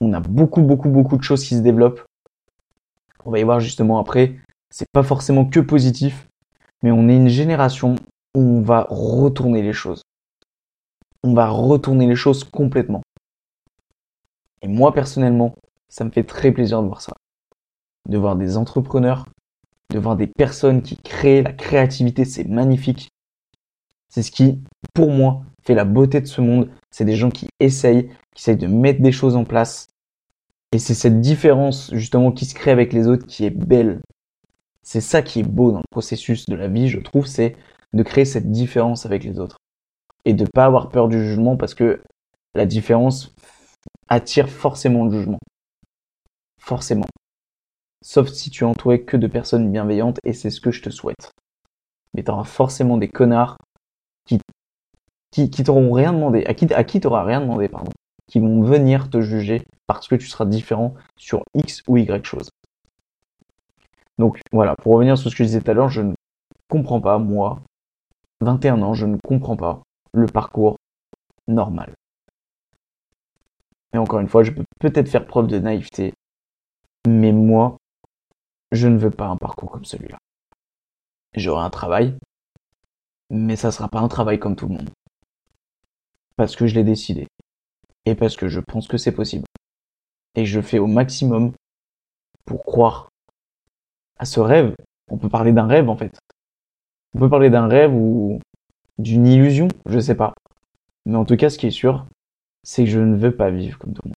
[0.00, 2.02] on a beaucoup, beaucoup, beaucoup de choses qui se développent.
[3.24, 4.36] On va y voir justement après,
[4.70, 6.28] c'est pas forcément que positif,
[6.82, 7.96] mais on est une génération
[8.34, 10.02] on va retourner les choses.
[11.22, 13.02] On va retourner les choses complètement.
[14.62, 15.54] Et moi personnellement,
[15.88, 17.14] ça me fait très plaisir de voir ça.
[18.08, 19.26] De voir des entrepreneurs,
[19.90, 23.08] de voir des personnes qui créent la créativité, c'est magnifique.
[24.08, 24.60] C'est ce qui,
[24.94, 26.70] pour moi, fait la beauté de ce monde.
[26.90, 29.88] C'est des gens qui essayent, qui essayent de mettre des choses en place.
[30.72, 34.00] Et c'est cette différence justement qui se crée avec les autres qui est belle.
[34.82, 37.56] C'est ça qui est beau dans le processus de la vie, je trouve, c'est
[37.92, 39.56] de créer cette différence avec les autres.
[40.24, 42.02] Et de pas avoir peur du jugement parce que
[42.54, 43.34] la différence
[44.08, 45.38] attire forcément le jugement.
[46.60, 47.06] Forcément.
[48.04, 50.90] Sauf si tu es entouré que de personnes bienveillantes et c'est ce que je te
[50.90, 51.30] souhaite.
[52.14, 53.56] Mais tu auras forcément des connards
[54.26, 54.38] qui
[55.32, 57.90] qui, qui t'auront rien demandé, à qui, à qui t'auras rien demandé, pardon,
[58.28, 62.50] qui vont venir te juger parce que tu seras différent sur X ou Y chose.
[64.18, 66.12] Donc voilà, pour revenir sur ce que je disais tout à l'heure, je ne
[66.68, 67.60] comprends pas, moi,
[68.42, 70.76] 21 ans, je ne comprends pas le parcours
[71.48, 71.94] normal.
[73.94, 76.14] Et encore une fois, je peux peut-être faire preuve de naïveté,
[77.06, 77.76] mais moi,
[78.72, 80.18] je ne veux pas un parcours comme celui-là.
[81.34, 82.16] J'aurai un travail,
[83.30, 84.90] mais ça sera pas un travail comme tout le monde.
[86.36, 87.28] parce que je l'ai décidé.
[88.04, 89.44] Et parce que je pense que c'est possible.
[90.34, 91.52] Et je fais au maximum
[92.44, 93.08] pour croire
[94.18, 94.74] à ce rêve.
[95.10, 96.18] On peut parler d'un rêve en fait.
[97.14, 98.40] On peut parler d'un rêve ou
[98.98, 100.32] d'une illusion, je sais pas.
[101.04, 102.06] Mais en tout cas, ce qui est sûr,
[102.62, 104.16] c'est que je ne veux pas vivre comme tout le monde.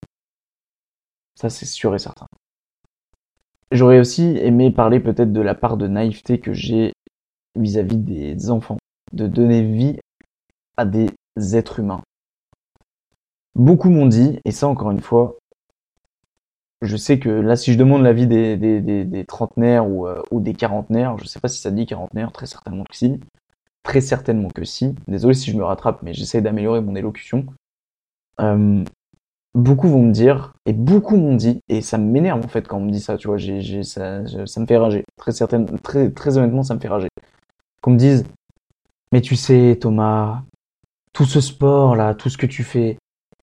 [1.35, 2.27] Ça, c'est sûr et certain.
[3.71, 6.93] J'aurais aussi aimé parler peut-être de la part de naïveté que j'ai
[7.55, 8.77] vis-à-vis des enfants,
[9.11, 9.99] de donner vie
[10.77, 11.09] à des
[11.53, 12.01] êtres humains.
[13.55, 15.35] Beaucoup m'ont dit, et ça encore une fois,
[16.85, 20.53] je sais que là, si je demande l'avis des, des, trentenaires ou, euh, ou des
[20.53, 23.19] quarantenaires, je sais pas si ça dit quarantenaire, très certainement que si.
[23.83, 24.95] Très certainement que si.
[25.07, 27.45] Désolé si je me rattrape, mais j'essaie d'améliorer mon élocution.
[28.41, 28.83] Euh,
[29.55, 32.85] beaucoup vont me dire, et beaucoup m'ont dit, et ça m'énerve en fait quand on
[32.85, 35.03] me dit ça, tu vois, ça, me fait rager.
[35.17, 35.31] Très,
[35.83, 37.07] très, très honnêtement, ça me fait rager.
[37.81, 38.25] Qu'on me dise,
[39.11, 40.43] mais tu sais, Thomas,
[41.13, 42.97] tout ce sport là, tout ce que tu fais,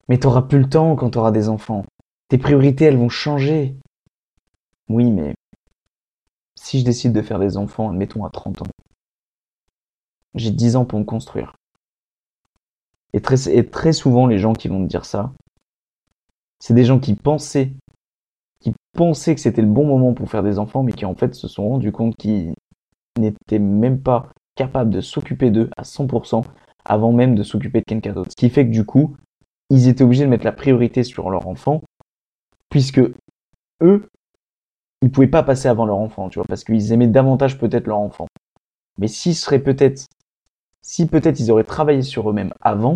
[0.08, 1.84] mais t'auras plus le temps quand t'auras des enfants.
[2.32, 3.76] Tes priorités, elles vont changer.
[4.88, 5.34] Oui, mais
[6.58, 8.70] si je décide de faire des enfants, admettons à 30 ans,
[10.34, 11.52] j'ai 10 ans pour me construire.
[13.12, 15.34] Et très, souvent, les gens qui vont me dire ça,
[16.58, 17.74] c'est des gens qui pensaient,
[18.60, 21.34] qui pensaient que c'était le bon moment pour faire des enfants, mais qui en fait
[21.34, 22.54] se sont rendus compte qu'ils
[23.18, 26.46] n'étaient même pas capables de s'occuper d'eux à 100%
[26.86, 28.30] avant même de s'occuper de quelqu'un d'autre.
[28.30, 29.18] Ce qui fait que du coup,
[29.68, 31.82] ils étaient obligés de mettre la priorité sur leur enfant
[32.72, 33.02] puisque
[33.82, 34.08] eux,
[35.02, 37.98] ils pouvaient pas passer avant leur enfant, tu vois, parce qu'ils aimaient davantage peut-être leur
[37.98, 38.26] enfant.
[38.98, 40.06] Mais s'ils seraient peut-être,
[40.80, 42.94] si peut-être ils auraient travaillé sur eux-mêmes avant,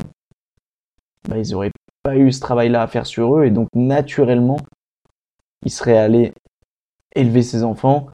[1.29, 4.57] bah, ils auraient pas eu ce travail-là à faire sur eux, et donc naturellement,
[5.67, 6.33] ils seraient allés
[7.15, 8.07] élever ces enfants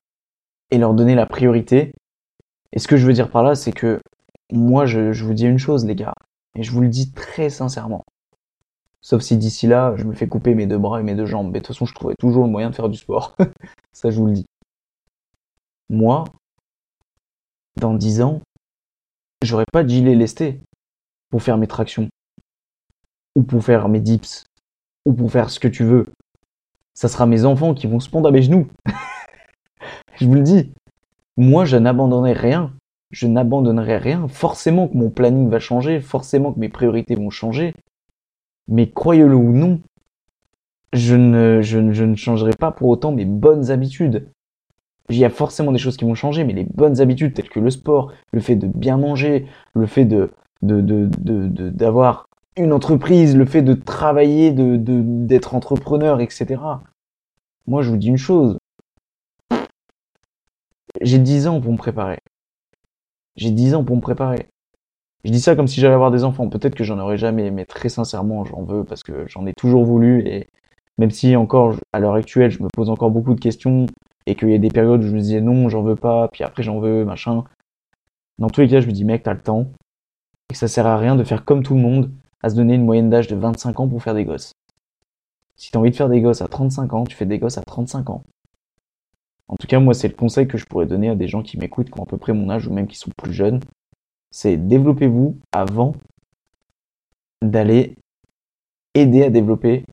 [0.73, 1.93] et leur donner la priorité.
[2.73, 4.01] Et ce que je veux dire par là, c'est que
[4.51, 6.15] moi, je vous dis une chose, les gars,
[6.57, 8.03] et je vous le dis très sincèrement.
[9.03, 11.49] Sauf si d'ici là, je me fais couper mes deux bras et mes deux jambes.
[11.49, 13.37] Mais de toute façon, je trouverai toujours le moyen de faire du sport.
[13.93, 14.47] Ça, je vous le dis.
[15.91, 16.25] Moi,
[17.81, 18.41] dans dix ans,
[19.43, 20.61] j'aurai pas de gilet lesté
[21.31, 22.09] pour faire mes tractions.
[23.35, 24.45] Ou pour faire mes dips.
[25.05, 26.07] Ou pour faire ce que tu veux.
[26.95, 28.69] Ça sera mes enfants qui vont se pondre à mes genoux.
[30.15, 30.73] je vous le dis.
[31.37, 32.73] Moi, je n'abandonnerai rien.
[33.11, 34.29] Je n'abandonnerai rien.
[34.29, 36.01] Forcément que mon planning va changer.
[36.01, 37.75] Forcément que mes priorités vont changer.
[38.69, 39.81] Mais croyez-le ou non,
[40.93, 44.29] je ne, changerai pas pour autant mes bonnes habitudes.
[45.09, 47.61] Il y a forcément des choses qui vont changer, mais les bonnes habitudes telles que
[47.61, 50.31] le sport, le fait de bien manger, le fait de,
[50.63, 56.61] d'avoir une entreprise, le fait de travailler, de, d'être entrepreneur, etc.
[57.67, 58.59] Moi, je vous dis une chose.
[61.01, 62.19] J'ai 10 ans pour me préparer.
[63.37, 64.49] J'ai 10 ans pour me préparer.
[65.25, 66.49] Je dis ça comme si j'allais avoir des enfants.
[66.49, 69.85] Peut-être que j'en aurais jamais, mais très sincèrement, j'en veux parce que j'en ai toujours
[69.85, 70.49] voulu et
[70.99, 73.87] même si encore à l'heure actuelle, je me pose encore beaucoup de questions
[74.27, 76.43] et qu'il y a des périodes où je me disais non, j'en veux pas, puis
[76.43, 77.45] après j'en veux, machin.
[78.39, 79.69] Dans tous les cas, je me dis mec, t'as le temps
[80.51, 82.11] et que ça sert à rien de faire comme tout le monde,
[82.43, 84.53] à se donner une moyenne d'âge de 25 ans pour faire des gosses.
[85.57, 87.63] Si t'as envie de faire des gosses à 35 ans, tu fais des gosses à
[87.63, 88.25] 35 ans.
[89.47, 91.59] En tout cas, moi, c'est le conseil que je pourrais donner à des gens qui
[91.59, 93.61] m'écoutent, qui ont à peu près mon âge ou même qui sont plus jeunes
[94.33, 95.95] c'est développez-vous avant
[97.43, 97.97] d'aller
[98.95, 99.85] aider à développer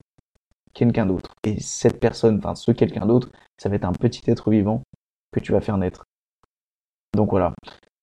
[0.73, 1.35] quelqu'un d'autre.
[1.43, 4.81] Et cette personne, enfin ce quelqu'un d'autre, ça va être un petit être vivant
[5.31, 6.05] que tu vas faire naître.
[7.15, 7.53] Donc voilà.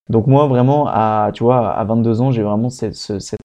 [0.08, 2.96] Donc moi vraiment, à, tu vois, à 22 ans, j'ai vraiment cette,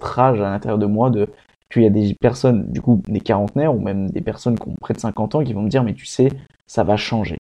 [0.02, 1.30] rage à l'intérieur de moi de
[1.72, 4.76] qu'il y a des personnes, du coup, des quarantenaires ou même des personnes qui ont
[4.82, 6.30] près de 50 ans qui vont me dire, mais tu sais,
[6.68, 7.38] ça va changer.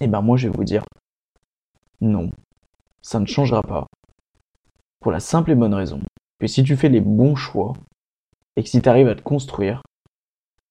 [0.00, 0.84] Et eh ben moi, je vais vous dire,
[2.02, 2.30] non,
[3.00, 3.86] ça ne changera pas.
[5.00, 6.00] Pour la simple et bonne raison
[6.40, 7.74] que si tu fais les bons choix
[8.56, 9.82] et que si tu arrives à te construire,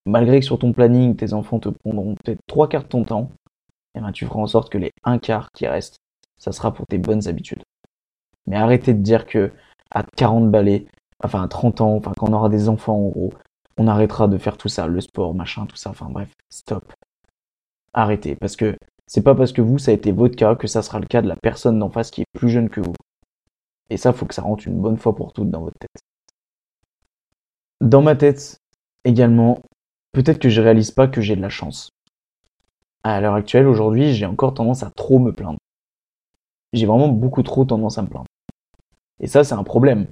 [0.06, 3.32] malgré que sur ton planning tes enfants te prendront peut-être trois quarts de ton temps,
[3.96, 5.98] eh ben, tu feras en sorte que les un quart qui restent,
[6.38, 7.64] ça sera pour tes bonnes habitudes.
[8.48, 9.52] Mais arrêtez de dire que
[9.92, 10.86] à 40 balais,
[11.24, 13.34] enfin à 30 ans, enfin quand on aura des enfants en gros,
[13.78, 16.94] on arrêtera de faire tout ça, le sport, machin, tout ça, enfin bref, stop.
[17.94, 18.76] Arrêtez, parce que
[19.08, 21.22] c'est pas parce que vous, ça a été votre cas que ça sera le cas
[21.22, 22.94] de la personne d'en face qui est plus jeune que vous.
[23.90, 26.02] Et ça, faut que ça rentre une bonne fois pour toutes dans votre tête.
[27.82, 28.60] Dans ma tête,
[29.04, 29.62] également,
[30.12, 31.90] peut-être que je réalise pas que j'ai de la chance.
[33.04, 35.60] À l'heure actuelle, aujourd'hui, j'ai encore tendance à trop me plaindre.
[36.74, 38.26] J'ai vraiment beaucoup trop tendance à me plaindre.
[39.20, 40.08] Et ça, c'est un problème.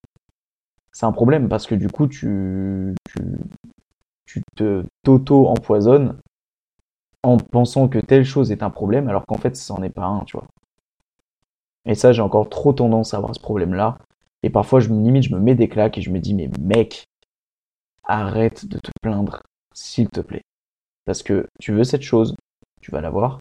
[0.91, 3.21] C'est un problème parce que du coup, tu, tu,
[4.26, 6.17] tu te t'auto-empoisonnes
[7.24, 10.05] en pensant que telle chose est un problème alors qu'en fait, ça n'en est pas
[10.05, 10.47] un, tu vois.
[11.86, 13.97] Et ça, j'ai encore trop tendance à avoir ce problème-là.
[14.43, 17.05] Et parfois, je limite, je me mets des claques et je me dis, mais mec,
[18.03, 19.41] arrête de te plaindre,
[19.73, 20.41] s'il te plaît.
[21.05, 22.36] Parce que tu veux cette chose,
[22.81, 23.39] tu vas l'avoir.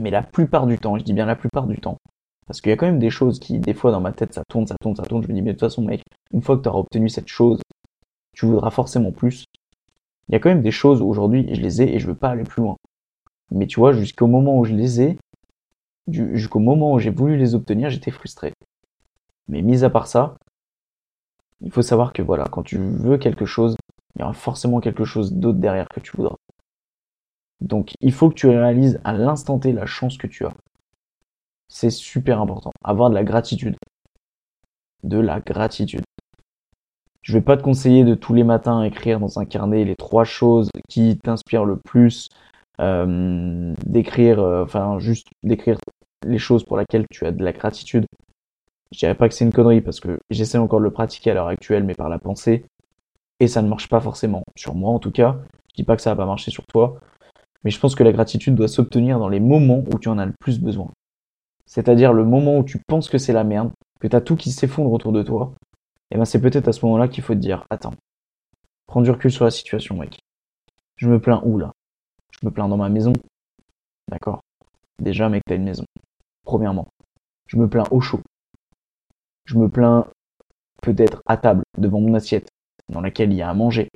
[0.00, 1.98] Mais la plupart du temps, je dis bien la plupart du temps,
[2.46, 4.42] parce qu'il y a quand même des choses qui, des fois, dans ma tête, ça
[4.48, 5.22] tourne, ça tourne, ça tourne.
[5.22, 6.02] Je me dis, mais de toute façon, mec,
[6.32, 7.60] une fois que tu auras obtenu cette chose,
[8.34, 9.44] tu voudras forcément plus.
[10.28, 12.30] Il y a quand même des choses aujourd'hui, je les ai et je veux pas
[12.30, 12.76] aller plus loin.
[13.50, 15.18] Mais tu vois, jusqu'au moment où je les ai,
[16.12, 18.52] jusqu'au moment où j'ai voulu les obtenir, j'étais frustré.
[19.48, 20.36] Mais mis à part ça,
[21.60, 23.76] il faut savoir que voilà, quand tu veux quelque chose,
[24.14, 26.36] il y aura forcément quelque chose d'autre derrière que tu voudras.
[27.60, 30.54] Donc il faut que tu réalises à l'instant T la chance que tu as.
[31.68, 32.70] C'est super important.
[32.82, 33.76] Avoir de la gratitude.
[35.04, 36.02] De la gratitude.
[37.22, 40.24] Je vais pas te conseiller de tous les matins écrire dans un carnet les trois
[40.24, 42.28] choses qui t'inspirent le plus,
[42.80, 45.76] euh, d'écrire, euh, enfin juste d'écrire
[46.26, 48.06] les choses pour lesquelles tu as de la gratitude.
[48.92, 51.34] Je dirais pas que c'est une connerie parce que j'essaie encore de le pratiquer à
[51.34, 52.64] l'heure actuelle, mais par la pensée,
[53.38, 54.42] et ça ne marche pas forcément.
[54.56, 55.38] Sur moi en tout cas.
[55.70, 56.98] Je dis pas que ça va pas marcher sur toi,
[57.62, 60.26] mais je pense que la gratitude doit s'obtenir dans les moments où tu en as
[60.26, 60.90] le plus besoin.
[61.64, 64.50] C'est-à-dire le moment où tu penses que c'est la merde, que tu as tout qui
[64.50, 65.52] s'effondre autour de toi,
[66.10, 67.94] et ben c'est peut-être à ce moment-là qu'il faut te dire, attends,
[68.88, 70.18] prends du recul sur la situation, mec.
[70.96, 71.70] Je me plains où là?
[72.32, 73.12] Je me plains dans ma maison.
[74.10, 74.40] D'accord?
[75.00, 75.84] Déjà, mec, t'as une maison.
[76.50, 76.88] Premièrement.
[77.46, 78.18] Je me plains au chaud.
[79.44, 80.08] Je me plains
[80.82, 82.48] peut-être à table, devant mon assiette,
[82.88, 83.88] dans laquelle il y a à manger.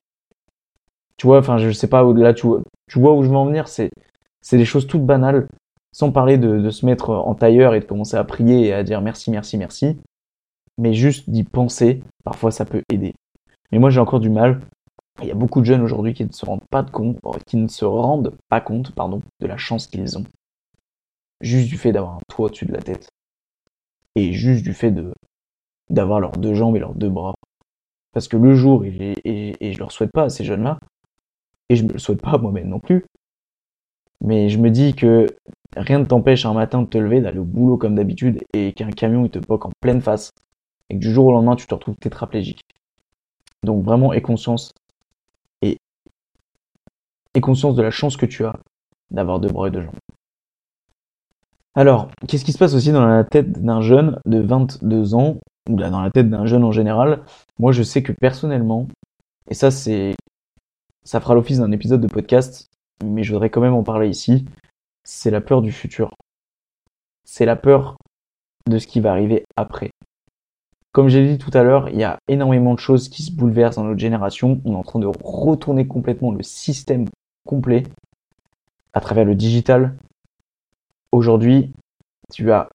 [1.17, 3.47] Tu vois, enfin, je sais pas, là, tu vois, tu vois où je veux en
[3.47, 3.91] venir, c'est,
[4.41, 5.49] c'est des choses toutes banales,
[5.91, 9.01] sans parler de, se mettre en tailleur et de commencer à prier et à dire
[9.01, 9.99] merci, merci, merci.
[10.79, 13.17] Mais juste d'y penser, parfois ça peut aider.
[13.73, 14.61] Mais moi, j'ai encore du mal.
[15.23, 17.67] Il y a beaucoup de jeunes aujourd'hui qui ne se rendent pas compte, qui ne
[17.67, 20.25] se rendent pas compte, pardon, de la chance qu'ils ont.
[21.41, 23.09] Juste du fait d'avoir un toit au-dessus de la tête.
[24.15, 25.13] Et juste du fait de,
[25.91, 27.35] d'avoir leurs deux jambes et leurs deux bras.
[28.13, 30.79] Parce que le jour, et, et, et je leur souhaite pas à ces jeunes-là,
[31.69, 33.05] et je me le souhaite pas moi-même non plus,
[34.21, 35.27] mais je me dis que
[35.77, 38.91] rien ne t'empêche un matin de te lever, d'aller au boulot comme d'habitude, et qu'un
[38.91, 40.31] camion il te poque en pleine face,
[40.89, 42.61] et que du jour au lendemain tu te retrouves tétraplégique.
[43.65, 44.73] Donc vraiment aie conscience,
[45.63, 45.79] et
[47.35, 48.57] aie conscience de la chance que tu as
[49.11, 49.99] d'avoir deux bras et deux jambes.
[51.75, 55.77] Alors, qu'est-ce qui se passe aussi dans la tête d'un jeune de 22 ans ou
[55.77, 57.23] dans la tête d'un jeune en général,
[57.59, 58.87] moi je sais que personnellement,
[59.49, 60.15] et ça c'est,
[61.05, 62.69] ça fera l'office d'un épisode de podcast,
[63.03, 64.45] mais je voudrais quand même en parler ici,
[65.05, 66.11] c'est la peur du futur.
[67.25, 67.97] C'est la peur
[68.69, 69.91] de ce qui va arriver après.
[70.93, 73.77] Comme j'ai dit tout à l'heure, il y a énormément de choses qui se bouleversent
[73.77, 74.61] dans notre génération.
[74.65, 77.07] On est en train de retourner complètement le système
[77.45, 77.83] complet
[78.93, 79.97] à travers le digital.
[81.15, 81.71] Aujourd'hui,
[82.33, 82.69] tu as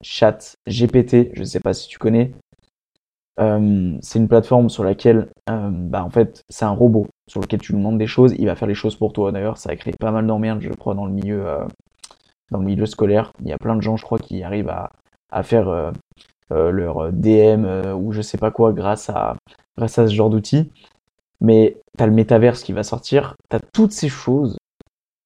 [0.00, 2.30] Chat GPT, je ne sais pas si tu connais.
[3.40, 7.60] Euh, c'est une plateforme sur laquelle, euh, bah en fait, c'est un robot sur lequel
[7.60, 9.32] tu lui demandes des choses, il va faire les choses pour toi.
[9.32, 11.64] D'ailleurs, ça a créé pas mal d'emmerdes, je crois, dans le milieu, euh,
[12.52, 13.32] dans le milieu scolaire.
[13.40, 15.92] Il y a plein de gens, je crois, qui arrivent à, faire
[16.50, 17.66] leur DM
[17.96, 19.34] ou je sais pas quoi grâce à,
[19.84, 20.70] ce genre d'outils.
[21.40, 24.58] Mais t'as le métaverse qui va sortir, t'as toutes ces choses,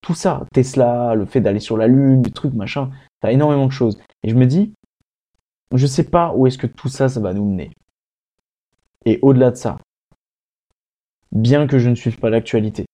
[0.00, 2.90] tout ça, Tesla, le fait d'aller sur la lune, des trucs machin,
[3.20, 3.98] t'as énormément de choses.
[4.22, 4.72] Et je me dis,
[5.72, 7.70] je sais pas où est-ce que tout ça, ça va nous mener.
[9.04, 9.78] Et au-delà de ça,
[11.32, 12.86] bien que je ne suive pas l'actualité,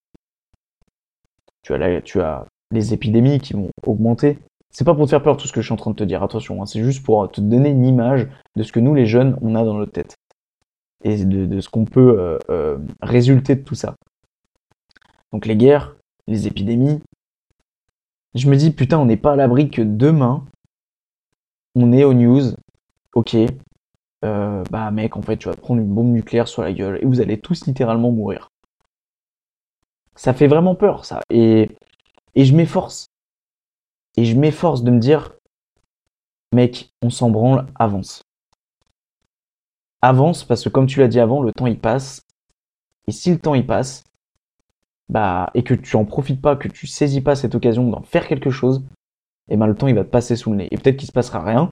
[1.63, 1.73] tu
[2.21, 4.39] as, les épidémies qui vont augmenter.
[4.71, 6.05] C'est pas pour te faire peur tout ce que je suis en train de te
[6.05, 9.07] dire, attention, hein, c'est juste pour te donner une image de ce que nous les
[9.07, 10.17] jeunes, on a dans notre tête.
[11.05, 13.95] Et de, ce qu'on peut euh, euh, résulter de tout ça.
[15.33, 15.95] Donc les guerres,
[16.27, 17.01] les épidémies.
[18.35, 20.45] Je me dis, putain, on n'est pas à l'abri que demain,
[21.75, 22.43] on est aux news,
[23.15, 23.37] ok,
[24.25, 27.07] euh, bah mec, en fait, tu vas prendre une bombe nucléaire sur la gueule et
[27.07, 28.49] vous allez tous littéralement mourir.
[30.17, 31.21] Ça fait vraiment peur, ça.
[31.31, 31.69] Et,
[32.35, 33.09] et je m'efforce.
[34.17, 35.35] Et je m'efforce de me dire,
[36.53, 38.23] mec, on s'en branle, avance.
[40.01, 42.23] Avance parce que comme tu l'as dit avant, le temps il passe.
[43.07, 44.05] Et si le temps il passe,
[45.09, 48.27] bah, et que tu en profites pas, que tu saisis pas cette occasion d'en faire
[48.27, 48.83] quelque chose,
[49.49, 50.69] et eh ben le temps il va te passer sous le nez.
[50.71, 51.71] Et peut-être qu'il se passera rien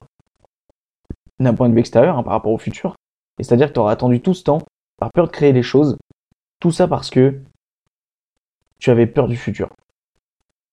[1.39, 2.95] d'un point de vue extérieur hein, par rapport au futur.
[3.39, 4.59] Et c'est-à-dire que tu auras attendu tout ce temps
[4.97, 5.97] par peur de créer les choses.
[6.59, 7.41] Tout ça parce que
[8.79, 9.69] tu avais peur du futur.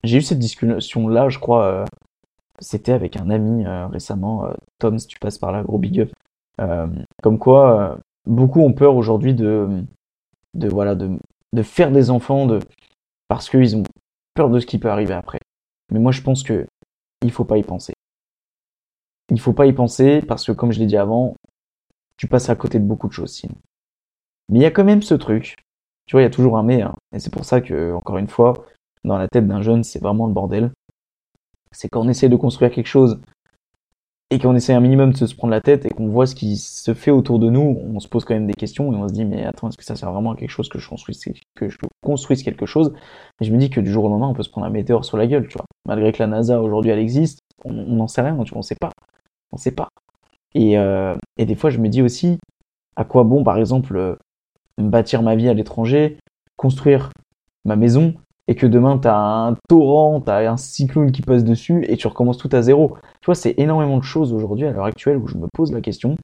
[0.04, 1.84] J'ai eu cette discussion là, je crois, euh,
[2.58, 6.00] c'était avec un ami euh, récemment, euh, Tom, si tu passes par là, gros big
[6.00, 6.12] up.
[7.22, 9.82] comme quoi, beaucoup ont peur aujourd'hui de,
[10.54, 11.18] de voilà, de,
[11.52, 12.60] de faire des enfants, de
[13.28, 13.84] parce qu'ils ont
[14.34, 15.40] peur de ce qui peut arriver après.
[15.92, 16.66] Mais moi, je pense que
[17.22, 17.92] il faut pas y penser.
[19.30, 21.36] Il faut pas y penser parce que, comme je l'ai dit avant,
[22.16, 23.54] tu passes à côté de beaucoup de choses sinon.
[24.48, 25.56] Mais il y a quand même ce truc.
[26.06, 26.82] Tu vois, il y a toujours un mais.
[26.82, 26.94] Hein.
[27.14, 28.64] Et c'est pour ça que, encore une fois,
[29.04, 30.72] dans la tête d'un jeune, c'est vraiment le bordel.
[31.72, 33.20] C'est quand on essaie de construire quelque chose
[34.30, 36.56] et qu'on essaie un minimum de se prendre la tête et qu'on voit ce qui
[36.56, 39.12] se fait autour de nous, on se pose quand même des questions et on se
[39.12, 41.20] dit mais attends est-ce que ça sert vraiment à quelque chose que je construise
[41.56, 42.94] que je construise quelque chose?
[43.40, 45.04] Et je me dis que du jour au lendemain on peut se prendre un météore
[45.04, 45.66] sur la gueule, tu vois.
[45.86, 48.76] Malgré que la NASA aujourd'hui elle existe, on n'en sait rien, tu vois, on sait
[48.80, 48.90] pas,
[49.50, 49.88] on sait pas.
[50.54, 52.38] Et, euh, et des fois je me dis aussi
[52.94, 54.14] à quoi bon par exemple euh,
[54.78, 56.18] bâtir ma vie à l'étranger,
[56.56, 57.10] construire
[57.64, 58.14] ma maison
[58.50, 61.96] et que demain tu as un torrent, tu as un cyclone qui passe dessus et
[61.96, 62.96] tu recommences tout à zéro.
[63.20, 65.80] Tu vois, c'est énormément de choses aujourd'hui à l'heure actuelle où je me pose la
[65.80, 66.16] question,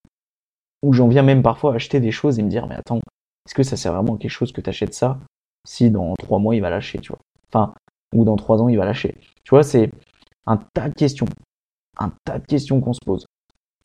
[0.82, 2.96] où j'en viens même parfois acheter des choses et me dire mais attends,
[3.46, 5.20] est-ce que ça sert vraiment à quelque chose que tu achètes ça
[5.64, 7.20] si dans trois mois il va lâcher, tu vois?
[7.48, 7.72] Enfin,
[8.12, 9.14] ou dans trois ans il va lâcher.
[9.44, 9.92] Tu vois, c'est
[10.46, 11.26] un tas de questions,
[11.96, 13.24] un tas de questions qu'on se pose.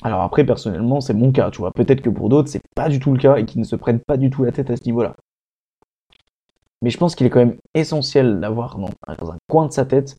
[0.01, 1.71] Alors après, personnellement, c'est mon cas, tu vois.
[1.71, 3.99] Peut-être que pour d'autres, c'est pas du tout le cas et qu'ils ne se prennent
[3.99, 5.15] pas du tout la tête à ce niveau-là.
[6.81, 10.17] Mais je pense qu'il est quand même essentiel d'avoir dans, un coin de sa tête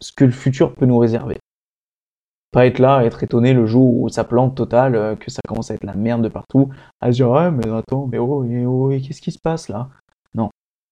[0.00, 1.38] ce que le futur peut nous réserver.
[2.52, 5.70] Pas être là, être étonné le jour où ça plante total, euh, que ça commence
[5.70, 8.66] à être la merde de partout, à se dire ah mais attends, mais oh, et
[8.66, 9.88] oh, qu'est-ce qui se passe là?
[10.34, 10.50] Non.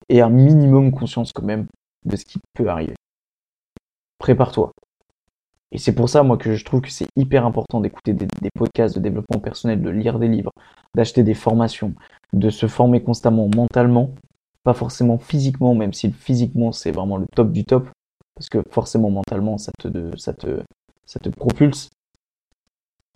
[0.09, 1.67] Et un minimum conscience quand même
[2.05, 2.95] de ce qui peut arriver.
[4.19, 4.73] Prépare-toi.
[5.73, 8.95] Et c'est pour ça, moi, que je trouve que c'est hyper important d'écouter des, podcasts
[8.95, 10.53] de développement personnel, de lire des livres,
[10.95, 11.95] d'acheter des formations,
[12.33, 14.11] de se former constamment mentalement
[14.65, 17.89] pas forcément physiquement, même si physiquement c'est vraiment le top du top,
[18.35, 20.62] parce que forcément mentalement ça te, ça te,
[21.07, 21.91] ça te propulse.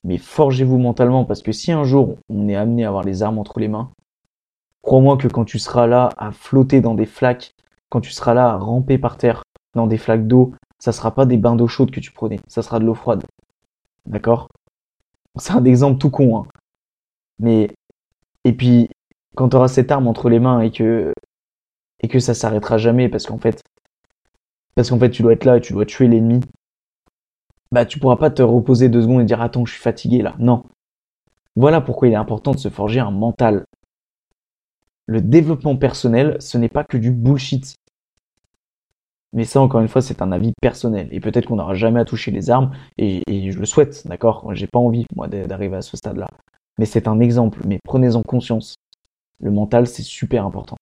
[0.05, 3.39] Mais forgez-vous mentalement, parce que si un jour on est amené à avoir les armes
[3.39, 3.91] entre les mains,
[4.83, 7.53] crois-moi que quand tu seras là à flotter dans des flaques,
[7.91, 9.43] quand tu seras là à ramper par terre
[9.75, 12.63] dans des flaques d'eau, ça sera pas des bains d'eau chaude que tu prenais, ça
[12.63, 13.25] sera de l'eau froide.
[14.07, 14.49] D'accord?
[15.37, 16.47] C'est un exemple tout con, hein.
[17.41, 17.71] Mais,
[18.45, 18.89] et puis,
[19.37, 21.13] quand tu auras cette arme entre les mains et que
[22.01, 23.63] et que ça s'arrêtera jamais parce qu'en fait,
[24.75, 26.41] parce qu'en fait, tu dois être là et tu dois tuer l'ennemi.
[27.73, 30.37] Bah, tu pourras pas te reposer deux secondes et dire attends, je suis fatigué là.
[30.39, 30.65] Non.
[31.57, 33.65] Voilà pourquoi il est important de se forger un mental.
[35.07, 37.75] Le développement personnel, ce n'est pas que du bullshit.
[39.35, 41.09] Mais ça, encore une fois, c'est un avis personnel.
[41.13, 44.55] Et peut-être qu'on n'aura jamais à toucher les armes, et, et je le souhaite, d'accord?
[44.55, 46.29] J'ai pas envie, moi, d'arriver à ce stade-là.
[46.79, 48.77] Mais c'est un exemple, mais prenez-en conscience.
[49.41, 50.78] Le mental, c'est super important.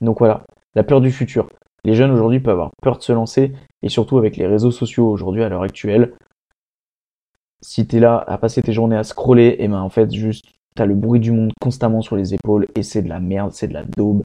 [0.00, 0.44] Donc voilà,
[0.74, 1.48] la peur du futur.
[1.84, 5.08] Les jeunes aujourd'hui peuvent avoir peur de se lancer, et surtout avec les réseaux sociaux
[5.08, 6.14] aujourd'hui à l'heure actuelle.
[7.62, 10.46] Si t'es là à passer tes journées à scroller, et eh ben en fait juste
[10.74, 13.68] t'as le bruit du monde constamment sur les épaules et c'est de la merde, c'est
[13.68, 14.24] de la daube.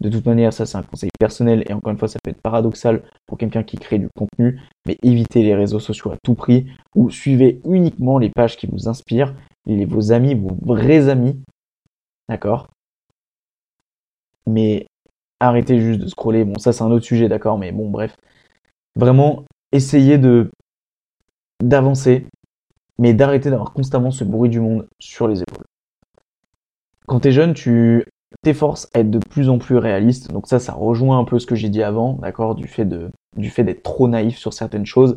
[0.00, 2.40] De toute manière, ça c'est un conseil personnel et encore une fois ça peut être
[2.40, 6.66] paradoxal pour quelqu'un qui crée du contenu, mais évitez les réseaux sociaux à tout prix
[6.96, 9.34] ou suivez uniquement les pages qui vous inspirent,
[9.66, 11.42] les, vos amis, vos vrais amis,
[12.28, 12.68] d'accord?
[14.50, 14.86] Mais
[15.40, 16.44] arrêtez juste de scroller.
[16.44, 18.14] Bon, ça c'est un autre sujet, d'accord, mais bon, bref.
[18.96, 20.50] Vraiment, essayez de
[21.62, 22.26] d'avancer,
[22.98, 25.64] mais d'arrêter d'avoir constamment ce bruit du monde sur les épaules.
[27.06, 28.04] Quand t'es jeune, tu
[28.42, 30.30] t'efforces à être de plus en plus réaliste.
[30.30, 32.88] Donc ça, ça rejoint un peu ce que j'ai dit avant, d'accord, du fait
[33.36, 35.16] du fait d'être trop naïf sur certaines choses.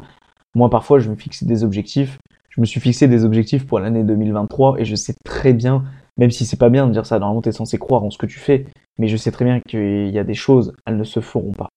[0.55, 2.17] Moi, parfois, je me fixe des objectifs.
[2.49, 5.83] Je me suis fixé des objectifs pour l'année 2023 et je sais très bien
[6.17, 8.25] même si c'est pas bien de dire ça, normalement t'es censé croire en ce que
[8.25, 8.65] tu fais,
[8.99, 11.69] mais je sais très bien qu'il y a des choses, elles ne se feront pas.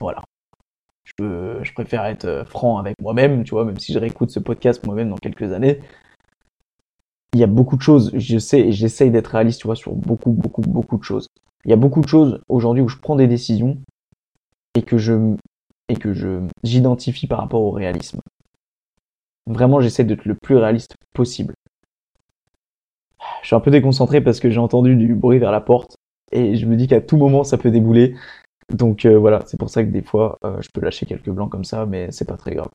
[0.00, 0.22] Voilà.
[1.18, 4.40] Je, je préfère être euh, franc avec moi-même, tu vois, même si je réécoute ce
[4.40, 5.80] podcast moi-même dans quelques années.
[7.34, 9.92] Il y a beaucoup de choses, je sais, et j'essaye d'être réaliste, tu vois, sur
[9.94, 11.28] beaucoup, beaucoup, beaucoup de choses.
[11.64, 13.78] Il y a beaucoup de choses aujourd'hui où je prends des décisions
[14.74, 15.36] et que je
[15.88, 18.20] et que je j'identifie par rapport au réalisme.
[19.46, 21.54] Vraiment, j'essaie d'être le plus réaliste possible
[23.44, 25.98] je suis un peu déconcentré parce que j'ai entendu du bruit vers la porte
[26.32, 28.16] et je me dis qu'à tout moment ça peut débouler.
[28.72, 31.50] Donc euh, voilà, c'est pour ça que des fois euh, je peux lâcher quelques blancs
[31.50, 32.70] comme ça, mais c'est pas très grave.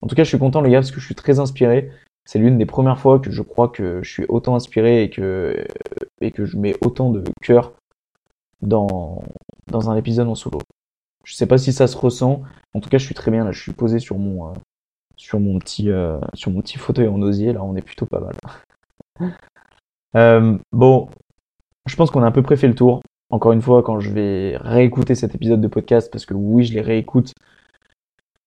[0.00, 1.90] En tout cas, je suis content les gars parce que je suis très inspiré.
[2.24, 5.66] C'est l'une des premières fois que je crois que je suis autant inspiré et que
[6.22, 7.74] et que je mets autant de cœur
[8.62, 9.22] dans
[9.66, 10.58] dans un épisode en solo.
[11.24, 12.40] Je sais pas si ça se ressent.
[12.72, 13.52] En tout cas, je suis très bien là.
[13.52, 14.52] Je suis posé sur mon euh,
[15.18, 15.90] sur mon petit
[16.32, 17.52] sur mon petit fauteuil en osier.
[17.52, 19.30] Là, on est plutôt pas mal.
[20.16, 21.08] Euh, bon,
[21.86, 23.02] je pense qu'on a à peu près fait le tour.
[23.30, 26.74] Encore une fois, quand je vais réécouter cet épisode de podcast, parce que oui, je
[26.74, 27.32] les réécoute,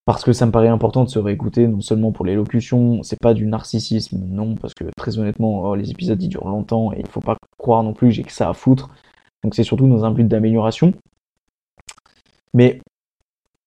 [0.06, 3.34] parce que ça me paraît important de se réécouter, non seulement pour l'élocution, c'est pas
[3.34, 7.08] du narcissisme, non, parce que très honnêtement, oh, les épisodes ils durent longtemps et il
[7.08, 8.90] faut pas croire non plus j'ai que ça à foutre.
[9.44, 10.94] Donc c'est surtout dans un but d'amélioration.
[12.54, 12.80] Mais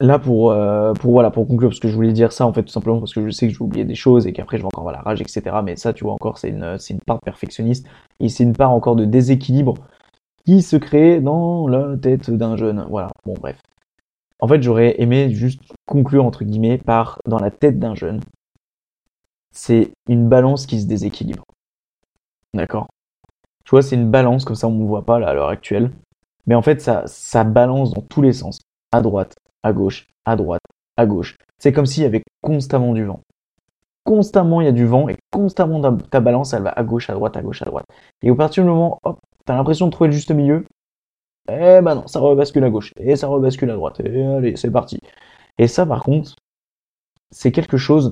[0.01, 2.63] là pour euh, pour voilà pour conclure parce que je voulais dire ça en fait
[2.63, 4.63] tout simplement parce que je sais que je vais oublier des choses et qu'après je
[4.63, 7.01] vais encore avoir la rage etc mais ça tu vois encore c'est une c'est une
[7.01, 7.87] part perfectionniste
[8.19, 9.75] et c'est une part encore de déséquilibre
[10.45, 12.87] qui se crée dans la tête d'un jeune.
[12.89, 13.11] Voilà.
[13.25, 13.61] Bon bref.
[14.41, 18.21] En fait j'aurais aimé juste conclure entre guillemets par dans la tête d'un jeune
[19.53, 21.45] c'est une balance qui se déséquilibre.
[22.55, 22.89] D'accord?
[23.65, 25.91] Tu vois c'est une balance comme ça on ne voit pas là à l'heure actuelle.
[26.47, 28.59] Mais en fait ça ça balance dans tous les sens
[28.93, 30.63] à droite à gauche, à droite,
[30.97, 31.37] à gauche.
[31.59, 33.21] C'est comme s'il y avait constamment du vent.
[34.05, 35.81] Constamment, il y a du vent et constamment
[36.11, 37.85] ta, balance, elle va à gauche, à droite, à gauche, à droite.
[38.23, 40.65] Et au partir du moment, hop, t'as l'impression de trouver le juste milieu,
[41.49, 44.01] eh ben non, ça rebascule à gauche et ça rebascule à droite.
[44.01, 45.01] Et allez, c'est parti.
[45.59, 46.37] Et ça, par contre,
[47.31, 48.11] c'est quelque chose.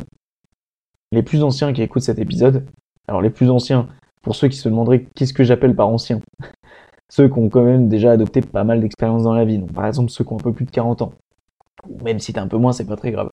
[1.12, 2.66] Les plus anciens qui écoutent cet épisode,
[3.07, 3.88] alors les plus anciens,
[4.22, 6.20] pour ceux qui se demanderaient qu'est-ce que j'appelle par ancien,
[7.09, 9.86] ceux qui ont quand même déjà adopté pas mal d'expérience dans la vie, donc par
[9.86, 11.12] exemple ceux qui ont un peu plus de 40 ans,
[12.03, 13.31] même si t'es un peu moins, c'est pas très grave.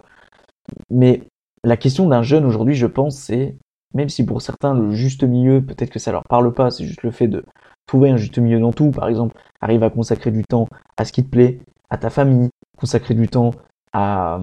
[0.89, 1.23] Mais
[1.63, 3.55] la question d'un jeune aujourd'hui, je pense, c'est,
[3.93, 7.03] même si pour certains le juste milieu, peut-être que ça leur parle pas, c'est juste
[7.03, 7.43] le fait de
[7.87, 10.67] trouver un juste milieu dans tout, par exemple, arrive à consacrer du temps
[10.97, 13.51] à ce qui te plaît, à ta famille, consacrer du temps
[13.93, 14.39] à,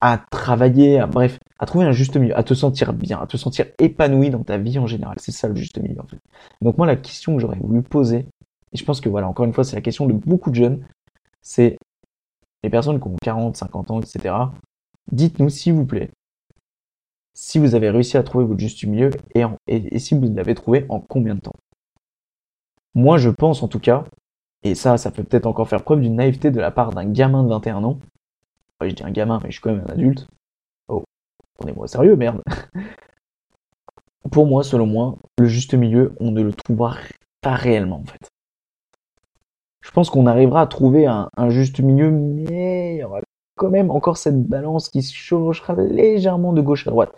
[0.00, 3.36] à travailler, à, bref, à trouver un juste milieu, à te sentir bien, à te
[3.36, 5.16] sentir épanoui dans ta vie en général.
[5.18, 6.18] C'est ça le juste milieu en fait.
[6.62, 8.26] Donc moi la question que j'aurais voulu poser,
[8.72, 10.84] et je pense que voilà, encore une fois, c'est la question de beaucoup de jeunes,
[11.40, 11.78] c'est
[12.62, 14.34] les personnes qui ont 40, 50 ans, etc.
[15.12, 16.10] Dites-nous s'il vous plaît
[17.34, 21.00] si vous avez réussi à trouver votre juste milieu et, si vous l'avez trouvé en
[21.00, 21.52] combien de temps?
[22.94, 24.04] Moi je pense en tout cas,
[24.62, 27.44] et ça, ça peut peut-être encore faire preuve d'une naïveté de la part d'un gamin
[27.44, 27.98] de 21 ans,
[28.80, 30.28] je dis un gamin, mais je suis quand même un adulte.
[30.88, 31.04] Oh,
[31.58, 32.42] prenez-moi sérieux, merde.
[34.30, 36.96] Pour moi, selon moi, le juste milieu, on ne le trouvera
[37.40, 38.28] pas réellement, en fait.
[39.86, 43.20] Je pense qu'on arrivera à trouver un, juste milieu, mais il y aura
[43.54, 47.14] quand même encore cette balance qui se chevauchera légèrement de gauche à droite.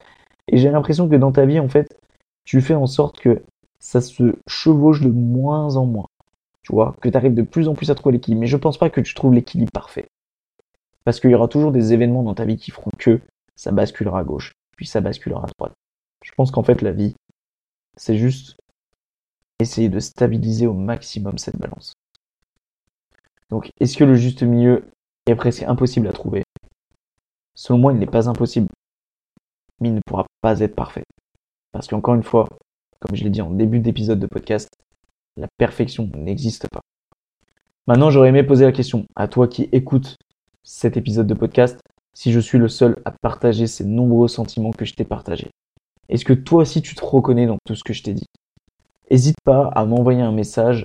[0.49, 1.99] Et j'ai l'impression que dans ta vie, en fait,
[2.45, 3.43] tu fais en sorte que
[3.79, 6.09] ça se chevauche de moins en moins.
[6.62, 8.43] Tu vois, que tu arrives de plus en plus à trouver l'équilibre.
[8.43, 10.07] Mais je pense pas que tu trouves l'équilibre parfait.
[11.05, 13.19] Parce qu'il y aura toujours des événements dans ta vie qui feront que
[13.57, 15.73] ça basculera à gauche, puis ça basculera à droite.
[16.23, 17.14] Je pense qu'en fait, la vie,
[17.97, 18.59] c'est juste
[19.59, 21.95] essayer de stabiliser au maximum cette balance.
[23.51, 24.85] Donc, est-ce que le juste milieu
[25.27, 26.43] est presque impossible à trouver?
[27.55, 28.69] Selon moi, il n'est pas impossible,
[29.81, 31.05] mais il ne pourra pas être parfait.
[31.73, 32.49] Parce qu'encore une fois,
[33.01, 34.69] comme je l'ai dit en début d'épisode de podcast,
[35.37, 36.81] la perfection n'existe pas.
[37.87, 40.17] Maintenant, j'aurais aimé poser la question à toi qui écoutes
[40.63, 41.79] cet épisode de podcast
[42.13, 45.51] si je suis le seul à partager ces nombreux sentiments que je t'ai partagés.
[46.09, 48.27] Est-ce que toi aussi tu te reconnais dans tout ce que je t'ai dit?
[49.11, 50.85] N'hésite pas à m'envoyer un message